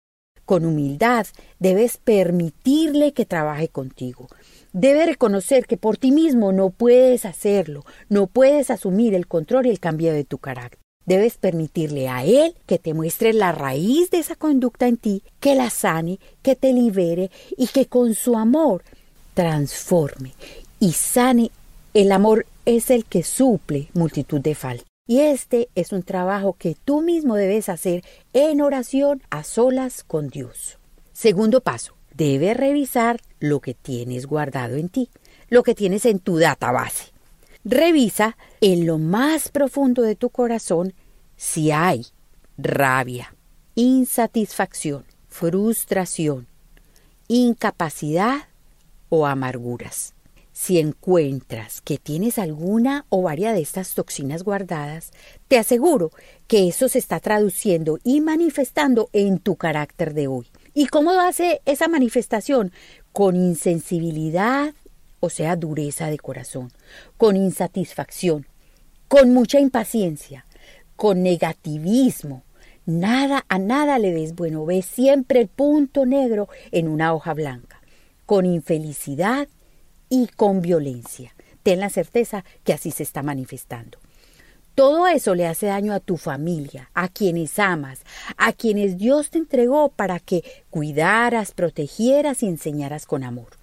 Con 0.45 0.64
humildad 0.64 1.26
debes 1.59 1.97
permitirle 1.97 3.12
que 3.12 3.25
trabaje 3.25 3.68
contigo. 3.71 4.28
Debes 4.78 5.06
reconocer 5.06 5.64
que 5.64 5.78
por 5.78 5.97
ti 5.97 6.12
mismo 6.12 6.52
no 6.52 6.68
puedes 6.68 7.25
hacerlo, 7.25 7.87
no 8.11 8.26
puedes 8.26 8.71
asumir 8.71 9.14
el 9.14 9.26
control 9.26 9.64
y 9.64 9.71
el 9.71 9.80
cambio 9.80 10.12
de 10.12 10.25
tu 10.25 10.37
carácter. 10.37 10.78
Debes 11.06 11.38
permitirle 11.38 12.11
a 12.11 12.26
Él 12.26 12.54
que 12.66 12.78
te 12.78 12.92
muestre 12.92 13.33
la 13.33 13.52
raíz 13.52 14.11
de 14.11 14.18
esa 14.18 14.35
conducta 14.35 14.87
en 14.87 14.99
ti, 14.99 15.23
que 15.40 15.54
la 15.54 15.71
sane, 15.71 16.21
que 16.42 16.56
te 16.56 16.75
libere 16.75 17.30
y 17.57 17.68
que 17.68 17.87
con 17.87 18.12
su 18.12 18.37
amor 18.37 18.83
transforme 19.33 20.35
y 20.79 20.92
sane. 20.92 21.51
El 21.94 22.12
amor 22.12 22.44
es 22.66 22.90
el 22.90 23.07
que 23.07 23.22
suple 23.22 23.88
multitud 23.94 24.42
de 24.42 24.55
faltas. 24.55 24.87
Y 25.09 25.20
este 25.20 25.70
es 25.74 25.92
un 25.92 26.03
trabajo 26.03 26.53
que 26.53 26.77
tú 26.85 27.01
mismo 27.01 27.37
debes 27.37 27.70
hacer 27.70 28.05
en 28.35 28.61
oración 28.61 29.22
a 29.31 29.42
solas 29.42 30.05
con 30.05 30.29
Dios. 30.29 30.77
Segundo 31.14 31.62
paso, 31.62 31.95
debes 32.16 32.57
revisar 32.57 33.20
lo 33.38 33.61
que 33.61 33.74
tienes 33.74 34.26
guardado 34.26 34.76
en 34.76 34.88
ti, 34.88 35.11
lo 35.48 35.62
que 35.62 35.74
tienes 35.74 36.07
en 36.07 36.18
tu 36.18 36.38
database. 36.38 37.12
Revisa 37.64 38.37
en 38.61 38.87
lo 38.87 38.98
más 38.98 39.48
profundo 39.48 40.02
de 40.02 40.14
tu 40.14 40.31
corazón 40.31 40.94
si 41.37 41.70
hay 41.70 42.07
rabia, 42.57 43.35
insatisfacción, 43.74 45.05
frustración, 45.29 46.46
incapacidad 47.29 48.48
o 49.09 49.26
amarguras. 49.26 50.14
Si 50.52 50.79
encuentras 50.79 51.83
que 51.83 51.98
tienes 51.98 52.38
alguna 52.38 53.05
o 53.11 53.20
varias 53.20 53.55
de 53.55 53.61
estas 53.61 53.92
toxinas 53.92 54.42
guardadas, 54.42 55.11
te 55.48 55.59
aseguro 55.59 56.12
que 56.46 56.68
eso 56.68 56.88
se 56.88 56.98
está 56.98 57.20
traduciendo 57.20 57.98
y 58.02 58.22
manifestando 58.22 59.11
en 59.12 59.38
tu 59.38 59.57
carácter 59.57 60.14
de 60.14 60.29
hoy. 60.29 60.46
¿Y 60.79 60.89
cómo 60.89 61.19
hace 61.19 61.62
esa 61.65 61.89
manifestación? 61.89 62.71
Con 63.15 63.35
insensibilidad, 63.35 64.75
o 65.21 65.31
sea, 65.31 65.57
dureza 65.57 66.11
de 66.11 66.19
corazón, 66.19 66.71
con 67.17 67.35
insatisfacción, 67.35 68.47
con 69.09 69.33
mucha 69.33 69.59
impaciencia, 69.59 70.45
con 70.95 71.23
negativismo. 71.23 72.43
Nada, 72.85 73.47
a 73.49 73.59
nada 73.59 73.99
le 73.99 74.12
ves 74.12 74.35
bueno, 74.35 74.67
ves 74.67 74.85
siempre 74.85 75.41
el 75.41 75.49
punto 75.49 76.05
negro 76.05 76.51
en 76.73 76.89
una 76.89 77.15
hoja 77.15 77.33
blanca, 77.33 77.81
con 78.27 78.45
infelicidad 78.45 79.49
y 80.11 80.27
con 80.27 80.61
violencia. 80.61 81.35
Ten 81.62 81.81
la 81.81 81.89
certeza 81.89 82.45
que 82.65 82.75
así 82.75 82.91
se 82.91 83.03
está 83.03 83.23
manifestando. 83.23 83.99
Todo 84.77 85.09
eso 85.09 85.35
le 85.35 85.49
hace 85.49 85.67
daño 85.67 85.93
a 85.93 85.99
tu 85.99 86.17
familia, 86.17 86.91
a 86.95 87.09
quienes 87.09 87.59
amas, 87.59 88.03
a 88.37 88.53
quienes 88.53 88.97
Dios 88.97 89.31
te 89.31 89.39
entregó 89.39 89.89
para 89.89 90.21
que 90.21 90.45
cuidaras, 90.71 91.51
protegieras 91.51 92.45
y 92.45 92.47
enseñaras 92.47 93.07
con 93.07 93.25
amor 93.25 93.57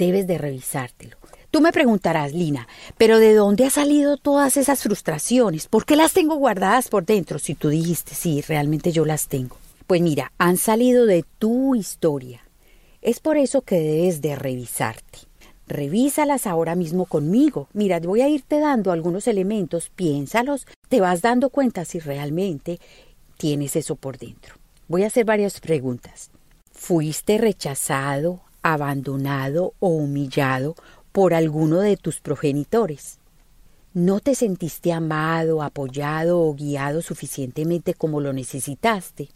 debes 0.00 0.26
de 0.26 0.38
revisártelo. 0.38 1.16
Tú 1.50 1.60
me 1.60 1.72
preguntarás, 1.72 2.32
Lina, 2.32 2.68
pero 2.96 3.18
¿de 3.18 3.34
dónde 3.34 3.64
han 3.64 3.70
salido 3.70 4.16
todas 4.16 4.56
esas 4.56 4.82
frustraciones? 4.82 5.66
¿Por 5.66 5.84
qué 5.84 5.94
las 5.96 6.12
tengo 6.12 6.36
guardadas 6.36 6.88
por 6.88 7.04
dentro? 7.04 7.38
Si 7.38 7.54
tú 7.54 7.68
dijiste, 7.68 8.14
sí, 8.14 8.40
realmente 8.40 8.92
yo 8.92 9.04
las 9.04 9.28
tengo. 9.28 9.56
Pues 9.86 10.00
mira, 10.00 10.32
han 10.38 10.56
salido 10.56 11.06
de 11.06 11.24
tu 11.38 11.74
historia. 11.74 12.40
Es 13.02 13.20
por 13.20 13.36
eso 13.36 13.62
que 13.62 13.80
debes 13.80 14.22
de 14.22 14.36
revisarte. 14.36 15.29
Revísalas 15.70 16.48
ahora 16.48 16.74
mismo 16.74 17.06
conmigo. 17.06 17.68
Mira, 17.72 18.00
voy 18.00 18.22
a 18.22 18.28
irte 18.28 18.58
dando 18.58 18.90
algunos 18.90 19.28
elementos, 19.28 19.88
piénsalos, 19.88 20.66
te 20.88 21.00
vas 21.00 21.22
dando 21.22 21.48
cuenta 21.48 21.84
si 21.84 22.00
realmente 22.00 22.80
tienes 23.36 23.76
eso 23.76 23.94
por 23.94 24.18
dentro. 24.18 24.56
Voy 24.88 25.04
a 25.04 25.06
hacer 25.06 25.24
varias 25.24 25.60
preguntas. 25.60 26.32
¿Fuiste 26.72 27.38
rechazado, 27.38 28.40
abandonado 28.62 29.74
o 29.78 29.90
humillado 29.90 30.74
por 31.12 31.34
alguno 31.34 31.78
de 31.80 31.96
tus 31.96 32.20
progenitores. 32.20 33.18
No 33.94 34.18
te 34.18 34.34
sentiste 34.34 34.92
amado, 34.92 35.62
apoyado 35.62 36.40
o 36.40 36.52
guiado 36.54 37.00
suficientemente 37.00 37.94
como 37.94 38.20
lo 38.20 38.32
necesitaste. 38.32 39.28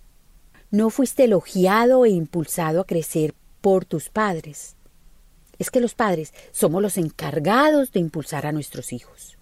No 0.72 0.90
fuiste 0.90 1.24
elogiado 1.24 2.04
e 2.04 2.10
impulsado 2.10 2.80
a 2.80 2.86
crecer 2.86 3.34
por 3.60 3.84
tus 3.84 4.08
padres. 4.08 4.76
Es 5.58 5.70
que 5.70 5.80
los 5.80 5.94
padres 5.94 6.32
somos 6.52 6.82
los 6.82 6.98
encargados 6.98 7.92
de 7.92 8.00
impulsar 8.00 8.46
a 8.46 8.52
nuestros 8.52 8.92
hijos. 8.92 9.36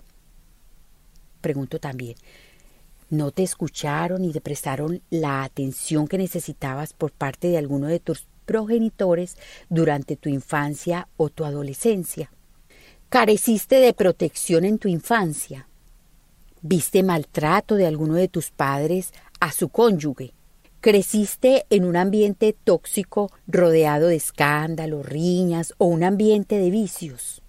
Pregunto 1.40 1.78
también, 1.78 2.16
¿no 3.10 3.30
te 3.30 3.42
escucharon 3.42 4.24
y 4.24 4.32
te 4.32 4.40
prestaron 4.40 5.02
la 5.10 5.42
atención 5.42 6.06
que 6.08 6.18
necesitabas 6.18 6.92
por 6.92 7.12
parte 7.12 7.48
de 7.48 7.58
alguno 7.58 7.88
de 7.88 8.00
tus 8.00 8.26
progenitores 8.44 9.36
durante 9.68 10.16
tu 10.16 10.28
infancia 10.28 11.08
o 11.16 11.30
tu 11.30 11.44
adolescencia. 11.44 12.30
Careciste 13.08 13.76
de 13.76 13.92
protección 13.92 14.64
en 14.64 14.78
tu 14.78 14.88
infancia. 14.88 15.68
Viste 16.60 17.02
maltrato 17.02 17.74
de 17.74 17.86
alguno 17.86 18.14
de 18.14 18.28
tus 18.28 18.50
padres 18.50 19.12
a 19.40 19.52
su 19.52 19.68
cónyuge. 19.68 20.32
Creciste 20.82 21.64
en 21.70 21.84
un 21.84 21.94
ambiente 21.94 22.56
tóxico 22.64 23.30
rodeado 23.46 24.08
de 24.08 24.16
escándalos, 24.16 25.06
riñas 25.06 25.74
o 25.78 25.84
un 25.84 26.02
ambiente 26.02 26.58
de 26.58 26.70
vicios. 26.70 27.40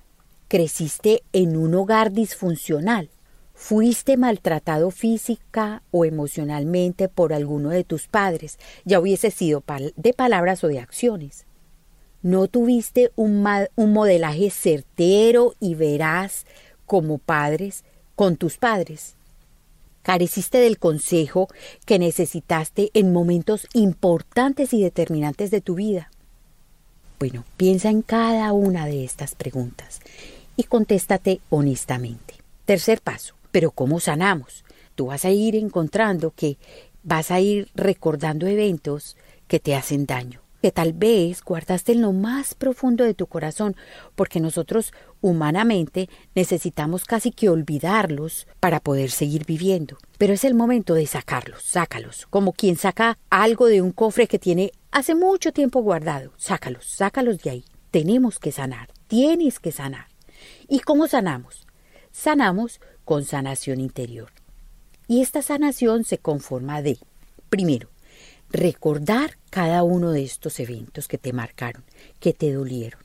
Creciste 0.48 1.24
en 1.34 1.58
un 1.58 1.74
hogar 1.74 2.12
disfuncional. 2.12 3.10
¿Fuiste 3.56 4.18
maltratado 4.18 4.92
física 4.92 5.82
o 5.90 6.06
emocionalmente 6.06 7.10
por 7.10 7.34
alguno 7.34 7.70
de 7.70 7.84
tus 7.84 8.08
padres? 8.08 8.60
Ya 8.86 9.00
hubiese 9.00 9.32
sido 9.32 9.64
de 9.96 10.14
palabras 10.14 10.64
o 10.64 10.68
de 10.68 10.80
acciones. 10.80 11.48
¿No 12.22 12.48
tuviste 12.48 13.14
un, 13.16 13.44
modelaje 13.76 14.52
certero 14.52 15.56
y 15.60 15.74
veraz 15.74 16.46
como 16.86 17.18
padres 17.18 17.84
con 18.14 18.38
tus 18.38 18.60
padres? 18.60 19.16
Careciste 20.04 20.60
del 20.60 20.78
consejo 20.78 21.48
que 21.86 21.98
necesitaste 21.98 22.92
en 22.94 23.12
momentos 23.12 23.68
importantes 23.74 24.74
y 24.74 24.82
determinantes 24.84 25.50
de 25.50 25.62
tu 25.62 25.76
vida. 25.76 26.12
Bueno, 27.20 27.46
piensa 27.58 27.90
en 27.90 28.02
cada 28.02 28.52
una 28.54 28.86
de 28.86 29.04
estas 29.04 29.34
preguntas 29.34 30.02
y 30.56 30.64
contéstate 30.64 31.42
honestamente. 31.50 32.36
Tercer 32.66 33.02
paso, 33.02 33.34
pero 33.52 33.72
¿cómo 33.72 34.00
sanamos? 34.00 34.64
Tú 34.94 35.08
vas 35.08 35.26
a 35.26 35.32
ir 35.32 35.56
encontrando 35.56 36.32
que 36.36 36.58
vas 37.02 37.32
a 37.32 37.40
ir 37.40 37.70
recordando 37.74 38.46
eventos 38.46 39.18
que 39.48 39.60
te 39.60 39.74
hacen 39.76 40.06
daño 40.06 40.43
que 40.64 40.72
tal 40.72 40.94
vez 40.94 41.44
guardaste 41.44 41.92
en 41.92 42.02
lo 42.02 42.14
más 42.14 42.54
profundo 42.56 43.04
de 43.04 43.14
tu 43.14 43.28
corazón, 43.28 43.76
porque 44.16 44.40
nosotros 44.40 44.94
humanamente 45.20 46.08
necesitamos 46.36 47.04
casi 47.04 47.32
que 47.32 47.50
olvidarlos 47.50 48.48
para 48.62 48.80
poder 48.80 49.12
seguir 49.12 49.46
viviendo. 49.46 49.98
Pero 50.18 50.32
es 50.32 50.46
el 50.46 50.54
momento 50.54 50.94
de 50.94 51.06
sacarlos, 51.06 51.64
sácalos, 51.64 52.28
como 52.30 52.54
quien 52.54 52.78
saca 52.78 53.18
algo 53.30 53.68
de 53.68 53.82
un 53.82 53.92
cofre 53.92 54.26
que 54.26 54.40
tiene 54.40 54.72
hace 54.90 55.16
mucho 55.16 55.52
tiempo 55.52 55.82
guardado. 55.82 56.32
Sácalos, 56.38 56.86
sácalos 56.86 57.40
de 57.40 57.50
ahí. 57.50 57.66
Tenemos 57.92 58.40
que 58.40 58.54
sanar, 58.54 58.88
tienes 59.08 59.60
que 59.60 59.74
sanar. 59.74 60.08
¿Y 60.70 60.80
cómo 60.80 61.10
sanamos? 61.10 61.68
Sanamos 62.14 62.80
con 63.04 63.26
sanación 63.26 63.82
interior. 63.82 64.32
Y 65.10 65.22
esta 65.24 65.42
sanación 65.42 66.06
se 66.06 66.20
conforma 66.20 66.82
de, 66.82 67.00
primero, 67.50 67.90
recordar 68.54 69.38
cada 69.50 69.84
uno 69.84 70.12
de 70.12 70.24
estos 70.24 70.60
eventos 70.60 71.08
que 71.08 71.18
te 71.18 71.34
marcaron, 71.34 71.84
que 72.20 72.34
te 72.34 72.54
dolieron. 72.54 73.02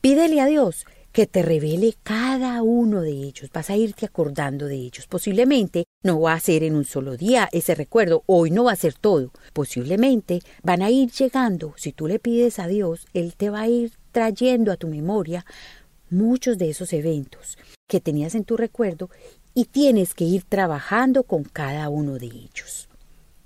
Pídele 0.00 0.40
a 0.40 0.46
Dios 0.46 0.84
que 1.12 1.26
te 1.26 1.42
revele 1.42 1.96
cada 2.04 2.62
uno 2.62 3.00
de 3.00 3.10
ellos, 3.10 3.50
vas 3.52 3.68
a 3.70 3.76
irte 3.76 4.06
acordando 4.06 4.66
de 4.66 4.76
ellos. 4.76 5.06
Posiblemente 5.08 5.84
no 6.04 6.20
va 6.20 6.34
a 6.34 6.40
ser 6.40 6.62
en 6.62 6.76
un 6.76 6.84
solo 6.84 7.16
día 7.16 7.48
ese 7.50 7.74
recuerdo, 7.74 8.22
hoy 8.26 8.50
no 8.50 8.64
va 8.64 8.72
a 8.72 8.76
ser 8.76 8.94
todo, 8.94 9.32
posiblemente 9.52 10.40
van 10.62 10.82
a 10.82 10.90
ir 10.90 11.10
llegando, 11.10 11.74
si 11.76 11.92
tú 11.92 12.06
le 12.06 12.20
pides 12.20 12.58
a 12.58 12.68
Dios, 12.68 13.06
Él 13.12 13.34
te 13.34 13.50
va 13.50 13.62
a 13.62 13.68
ir 13.68 13.92
trayendo 14.12 14.70
a 14.70 14.76
tu 14.76 14.86
memoria 14.86 15.44
muchos 16.10 16.58
de 16.58 16.70
esos 16.70 16.92
eventos 16.92 17.58
que 17.88 18.00
tenías 18.00 18.34
en 18.34 18.44
tu 18.44 18.56
recuerdo 18.56 19.10
y 19.54 19.64
tienes 19.64 20.14
que 20.14 20.24
ir 20.24 20.44
trabajando 20.44 21.24
con 21.24 21.42
cada 21.42 21.88
uno 21.88 22.18
de 22.18 22.26
ellos. 22.26 22.88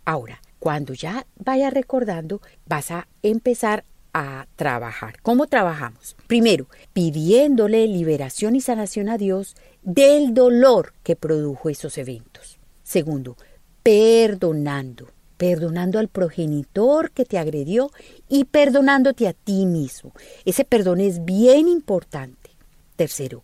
Ahora, 0.05 0.43
cuando 0.64 0.94
ya 0.94 1.27
vayas 1.37 1.74
recordando, 1.74 2.40
vas 2.64 2.90
a 2.90 3.07
empezar 3.22 3.85
a 4.14 4.46
trabajar. 4.57 5.20
¿Cómo 5.20 5.46
trabajamos? 5.46 6.16
Primero, 6.27 6.68
pidiéndole 6.94 7.87
liberación 7.87 8.57
y 8.57 8.62
sanación 8.62 9.11
a 9.11 9.18
Dios 9.18 9.57
del 9.83 10.33
dolor 10.33 10.94
que 11.03 11.16
produjo 11.16 11.68
esos 11.68 11.98
eventos. 11.98 12.59
Segundo, 12.83 13.37
perdonando, 13.83 15.11
perdonando 15.37 15.98
al 15.98 16.09
progenitor 16.09 17.11
que 17.11 17.27
te 17.27 17.37
agredió 17.37 17.90
y 18.27 18.44
perdonándote 18.44 19.29
a 19.29 19.35
ti 19.35 19.66
mismo. 19.66 20.14
Ese 20.46 20.64
perdón 20.64 21.03
es 21.03 21.27
bien 21.27 21.68
importante. 21.68 22.53
Tercero, 22.96 23.42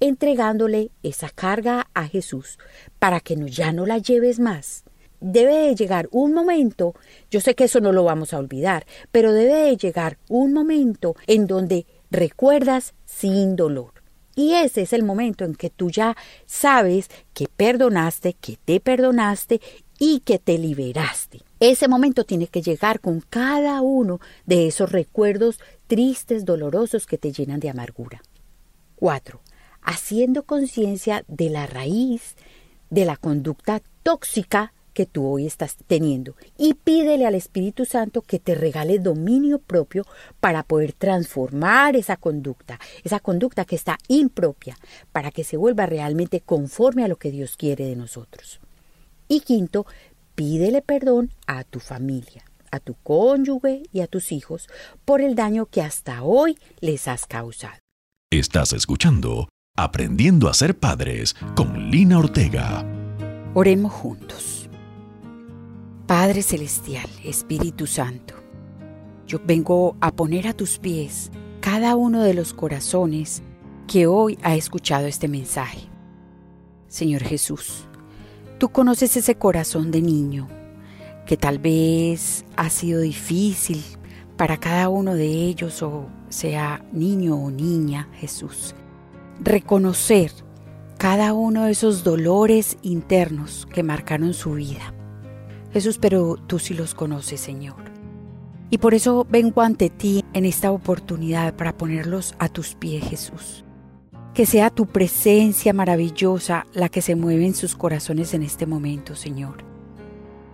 entregándole 0.00 0.90
esa 1.02 1.28
carga 1.28 1.90
a 1.92 2.08
Jesús 2.08 2.58
para 2.98 3.20
que 3.20 3.36
no, 3.36 3.46
ya 3.46 3.74
no 3.74 3.84
la 3.84 3.98
lleves 3.98 4.38
más 4.38 4.84
debe 5.20 5.54
de 5.54 5.74
llegar 5.74 6.08
un 6.10 6.32
momento, 6.32 6.94
yo 7.30 7.40
sé 7.40 7.54
que 7.54 7.64
eso 7.64 7.80
no 7.80 7.92
lo 7.92 8.04
vamos 8.04 8.32
a 8.32 8.38
olvidar, 8.38 8.86
pero 9.12 9.32
debe 9.32 9.62
de 9.62 9.76
llegar 9.76 10.18
un 10.28 10.52
momento 10.52 11.16
en 11.26 11.46
donde 11.46 11.86
recuerdas 12.10 12.94
sin 13.04 13.56
dolor. 13.56 13.92
Y 14.34 14.52
ese 14.52 14.82
es 14.82 14.92
el 14.92 15.02
momento 15.02 15.44
en 15.44 15.54
que 15.54 15.70
tú 15.70 15.90
ya 15.90 16.14
sabes 16.44 17.08
que 17.32 17.46
perdonaste, 17.48 18.34
que 18.34 18.58
te 18.62 18.80
perdonaste 18.80 19.62
y 19.98 20.20
que 20.20 20.38
te 20.38 20.58
liberaste. 20.58 21.40
Ese 21.58 21.88
momento 21.88 22.24
tiene 22.24 22.46
que 22.48 22.60
llegar 22.60 23.00
con 23.00 23.20
cada 23.20 23.80
uno 23.80 24.20
de 24.44 24.66
esos 24.66 24.92
recuerdos 24.92 25.58
tristes, 25.86 26.44
dolorosos 26.44 27.06
que 27.06 27.16
te 27.16 27.32
llenan 27.32 27.60
de 27.60 27.70
amargura. 27.70 28.20
4. 28.96 29.40
Haciendo 29.80 30.42
conciencia 30.42 31.24
de 31.28 31.48
la 31.48 31.66
raíz 31.66 32.36
de 32.90 33.04
la 33.04 33.16
conducta 33.16 33.80
tóxica 34.02 34.72
que 34.96 35.04
tú 35.06 35.28
hoy 35.28 35.46
estás 35.46 35.76
teniendo 35.86 36.34
y 36.56 36.72
pídele 36.72 37.26
al 37.26 37.34
Espíritu 37.34 37.84
Santo 37.84 38.22
que 38.22 38.38
te 38.38 38.54
regale 38.54 38.98
dominio 38.98 39.58
propio 39.58 40.06
para 40.40 40.62
poder 40.62 40.94
transformar 40.94 41.96
esa 41.96 42.16
conducta, 42.16 42.80
esa 43.04 43.20
conducta 43.20 43.66
que 43.66 43.76
está 43.76 43.98
impropia, 44.08 44.76
para 45.12 45.30
que 45.30 45.44
se 45.44 45.58
vuelva 45.58 45.84
realmente 45.84 46.40
conforme 46.40 47.04
a 47.04 47.08
lo 47.08 47.16
que 47.16 47.30
Dios 47.30 47.58
quiere 47.58 47.84
de 47.84 47.94
nosotros. 47.94 48.58
Y 49.28 49.40
quinto, 49.40 49.86
pídele 50.34 50.80
perdón 50.80 51.30
a 51.46 51.64
tu 51.64 51.78
familia, 51.78 52.44
a 52.70 52.80
tu 52.80 52.94
cónyuge 53.02 53.82
y 53.92 54.00
a 54.00 54.06
tus 54.06 54.32
hijos 54.32 54.66
por 55.04 55.20
el 55.20 55.34
daño 55.34 55.66
que 55.66 55.82
hasta 55.82 56.22
hoy 56.22 56.58
les 56.80 57.06
has 57.06 57.26
causado. 57.26 57.76
Estás 58.30 58.72
escuchando 58.72 59.48
Aprendiendo 59.78 60.48
a 60.48 60.54
ser 60.54 60.78
padres 60.78 61.36
con 61.54 61.90
Lina 61.90 62.18
Ortega. 62.18 62.82
Oremos 63.52 63.92
juntos. 63.92 64.65
Padre 66.06 66.42
Celestial, 66.42 67.08
Espíritu 67.24 67.88
Santo, 67.88 68.34
yo 69.26 69.40
vengo 69.44 69.96
a 70.00 70.12
poner 70.12 70.46
a 70.46 70.52
tus 70.52 70.78
pies 70.78 71.32
cada 71.60 71.96
uno 71.96 72.22
de 72.22 72.32
los 72.32 72.54
corazones 72.54 73.42
que 73.88 74.06
hoy 74.06 74.38
ha 74.44 74.54
escuchado 74.54 75.08
este 75.08 75.26
mensaje. 75.26 75.80
Señor 76.86 77.24
Jesús, 77.24 77.88
tú 78.58 78.68
conoces 78.68 79.16
ese 79.16 79.34
corazón 79.34 79.90
de 79.90 80.00
niño 80.00 80.46
que 81.26 81.36
tal 81.36 81.58
vez 81.58 82.44
ha 82.54 82.70
sido 82.70 83.00
difícil 83.00 83.82
para 84.36 84.58
cada 84.58 84.88
uno 84.88 85.12
de 85.16 85.26
ellos, 85.26 85.82
o 85.82 86.06
sea 86.28 86.84
niño 86.92 87.34
o 87.34 87.50
niña, 87.50 88.08
Jesús. 88.12 88.76
Reconocer 89.40 90.30
cada 90.98 91.32
uno 91.32 91.64
de 91.64 91.72
esos 91.72 92.04
dolores 92.04 92.78
internos 92.82 93.66
que 93.74 93.82
marcaron 93.82 94.34
su 94.34 94.52
vida. 94.52 94.95
Jesús, 95.76 95.98
pero 95.98 96.36
tú 96.46 96.58
sí 96.58 96.72
los 96.72 96.94
conoces, 96.94 97.38
Señor. 97.38 97.76
Y 98.70 98.78
por 98.78 98.94
eso 98.94 99.26
vengo 99.28 99.60
ante 99.60 99.90
ti 99.90 100.24
en 100.32 100.46
esta 100.46 100.70
oportunidad 100.72 101.54
para 101.54 101.76
ponerlos 101.76 102.34
a 102.38 102.48
tus 102.48 102.74
pies, 102.74 103.06
Jesús. 103.06 103.62
Que 104.32 104.46
sea 104.46 104.70
tu 104.70 104.86
presencia 104.86 105.74
maravillosa 105.74 106.66
la 106.72 106.88
que 106.88 107.02
se 107.02 107.14
mueve 107.14 107.44
en 107.44 107.54
sus 107.54 107.76
corazones 107.76 108.32
en 108.32 108.42
este 108.42 108.64
momento, 108.64 109.14
Señor. 109.14 109.64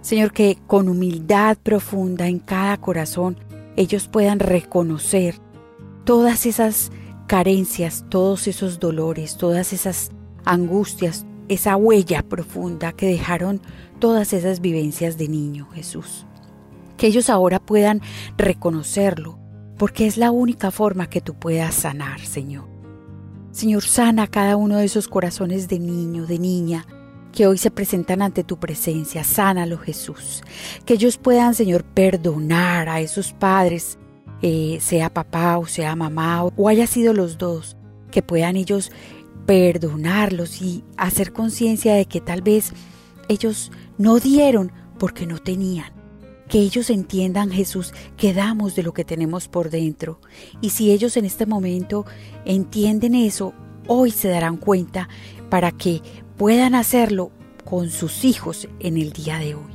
Señor, 0.01 0.33
que 0.33 0.59
con 0.67 0.89
humildad 0.89 1.57
profunda 1.57 2.27
en 2.27 2.41
cada 2.41 2.77
corazón 2.79 3.37
ellos 3.77 4.09
puedan 4.09 4.41
reconocer 4.41 5.37
todas 6.03 6.47
esas 6.47 6.91
carencias, 7.29 8.05
todos 8.09 8.49
esos 8.49 8.81
dolores, 8.81 9.37
todas 9.37 9.73
esas 9.73 10.11
angustias, 10.45 11.27
esa 11.53 11.77
huella 11.77 12.23
profunda 12.23 12.93
que 12.93 13.07
dejaron 13.07 13.61
todas 13.99 14.33
esas 14.33 14.61
vivencias 14.61 15.19
de 15.19 15.29
niño, 15.29 15.69
Jesús. 15.73 16.27
Que 16.97 17.07
ellos 17.07 17.31
ahora 17.31 17.59
puedan 17.59 18.01
reconocerlo, 18.37 19.39
porque 19.79 20.07
es 20.07 20.17
la 20.17 20.31
única 20.31 20.71
forma 20.71 21.09
que 21.09 21.21
tú 21.21 21.35
puedas 21.35 21.75
sanar, 21.75 22.21
Señor. 22.21 22.65
Señor, 23.53 23.83
sana 23.83 24.27
cada 24.27 24.57
uno 24.57 24.79
de 24.79 24.87
esos 24.87 25.09
corazones 25.09 25.69
de 25.69 25.79
niño, 25.79 26.27
de 26.27 26.39
niña, 26.39 26.87
que 27.33 27.47
hoy 27.47 27.59
se 27.59 27.71
presentan 27.71 28.23
ante 28.23 28.45
tu 28.45 28.59
presencia. 28.59 29.25
Sánalo, 29.25 29.79
Jesús. 29.79 30.43
Que 30.85 30.95
ellos 30.95 31.19
puedan, 31.19 31.55
Señor, 31.55 31.85
perdonar 31.85 32.89
a 32.89 33.01
esos 33.01 33.33
padres, 33.33 33.99
eh, 34.43 34.79
sea 34.81 35.13
papá 35.13 35.59
o 35.59 35.67
sea 35.67 35.95
mamá, 35.97 36.45
o 36.45 36.69
haya 36.69 36.87
sido 36.87 37.13
los 37.13 37.39
dos, 37.39 37.77
que 38.11 38.23
puedan 38.23 38.57
ellos 38.57 38.91
perdonarlos 39.47 40.63
y 40.63 40.85
hacer 40.97 41.33
conciencia 41.33 41.95
de 41.95 42.07
que 42.07 42.21
tal 42.21 42.43
vez 42.43 42.73
ellos 43.29 43.71
no 43.99 44.19
dieron 44.19 44.73
porque 44.99 45.27
no 45.27 45.39
tenían. 45.39 45.93
Que 46.49 46.59
ellos 46.59 46.91
entiendan, 46.91 47.51
Jesús, 47.51 47.95
que 48.17 48.35
damos 48.35 48.75
de 48.75 48.83
lo 48.83 48.93
que 48.93 49.05
tenemos 49.05 49.49
por 49.49 49.71
dentro. 49.71 50.21
Y 50.61 50.71
si 50.71 50.93
ellos 50.93 51.17
en 51.17 51.25
este 51.25 51.47
momento 51.47 52.05
entienden 52.45 53.15
eso, 53.15 53.55
hoy 53.87 54.11
se 54.11 54.29
darán 54.29 54.59
cuenta 54.59 55.09
para 55.49 55.73
que 55.73 56.03
puedan 56.37 56.75
hacerlo 56.75 57.31
con 57.65 57.91
sus 57.91 58.25
hijos 58.25 58.69
en 58.81 58.97
el 58.97 59.13
día 59.13 59.39
de 59.39 59.55
hoy. 59.55 59.73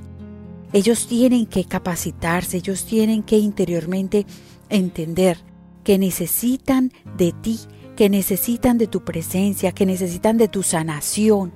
Ellos 0.74 1.08
tienen 1.08 1.46
que 1.46 1.64
capacitarse, 1.64 2.58
ellos 2.58 2.86
tienen 2.86 3.24
que 3.24 3.38
interiormente 3.38 4.26
entender 4.70 5.40
que 5.84 5.98
necesitan 5.98 6.92
de 7.18 7.32
ti 7.32 7.60
que 7.98 8.10
necesitan 8.10 8.78
de 8.78 8.88
tu 8.88 9.04
presencia, 9.04 9.74
que 9.74 9.86
necesitan 9.86 10.38
de 10.38 10.48
tu 10.48 10.64
sanación, 10.64 11.52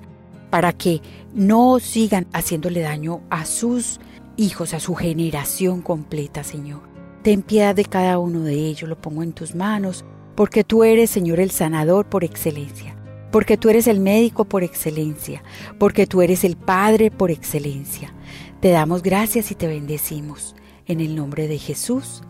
para 0.50 0.74
que 0.74 1.00
no 1.32 1.78
sigan 1.78 2.26
haciéndole 2.34 2.80
daño 2.80 3.22
a 3.30 3.46
sus 3.46 4.00
hijos, 4.36 4.74
a 4.74 4.80
su 4.80 4.94
generación 4.94 5.80
completa, 5.80 6.44
Señor. 6.44 6.82
Ten 7.22 7.42
piedad 7.42 7.74
de 7.74 7.84
cada 7.84 8.18
uno 8.18 8.40
de 8.40 8.54
ellos, 8.54 8.90
lo 8.90 9.00
pongo 9.00 9.22
en 9.22 9.32
tus 9.32 9.54
manos, 9.54 10.04
porque 10.34 10.64
tú 10.64 10.82
eres, 10.84 11.08
Señor, 11.08 11.40
el 11.40 11.50
sanador 11.52 12.06
por 12.10 12.24
excelencia. 12.24 12.98
porque 13.30 13.56
tú 13.56 13.70
eres 13.70 13.86
el 13.86 13.98
médico 13.98 14.44
por 14.44 14.62
excelencia, 14.62 15.42
porque 15.78 16.06
tú 16.06 16.20
eres 16.20 16.44
el 16.44 16.56
Padre 16.56 17.10
por 17.10 17.30
excelencia. 17.30 18.12
Te 18.60 18.68
damos 18.68 19.02
gracias 19.02 19.50
y 19.50 19.54
te 19.54 19.66
bendecimos. 19.68 20.54
En 20.84 21.00
el 21.00 21.16
nombre 21.16 21.48
de 21.48 21.56
Jesús. 21.56 22.20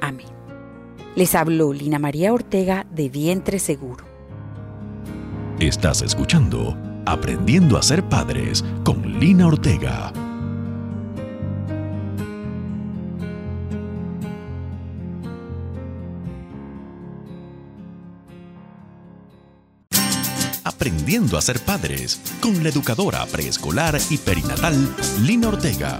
Amén. 0.00 0.37
Les 1.16 1.34
habló 1.34 1.72
Lina 1.72 1.98
María 1.98 2.32
Ortega 2.32 2.86
de 2.90 3.08
Vientre 3.08 3.58
Seguro. 3.58 4.04
Estás 5.58 6.02
escuchando 6.02 6.76
Aprendiendo 7.04 7.78
a 7.78 7.82
ser 7.82 8.06
padres 8.06 8.62
con 8.84 9.18
Lina 9.18 9.46
Ortega. 9.46 10.12
Aprendiendo 20.64 21.38
a 21.38 21.40
ser 21.40 21.60
padres 21.60 22.20
con 22.40 22.62
la 22.62 22.68
educadora 22.68 23.24
preescolar 23.26 23.98
y 24.10 24.18
perinatal 24.18 24.94
Lina 25.22 25.48
Ortega. 25.48 25.98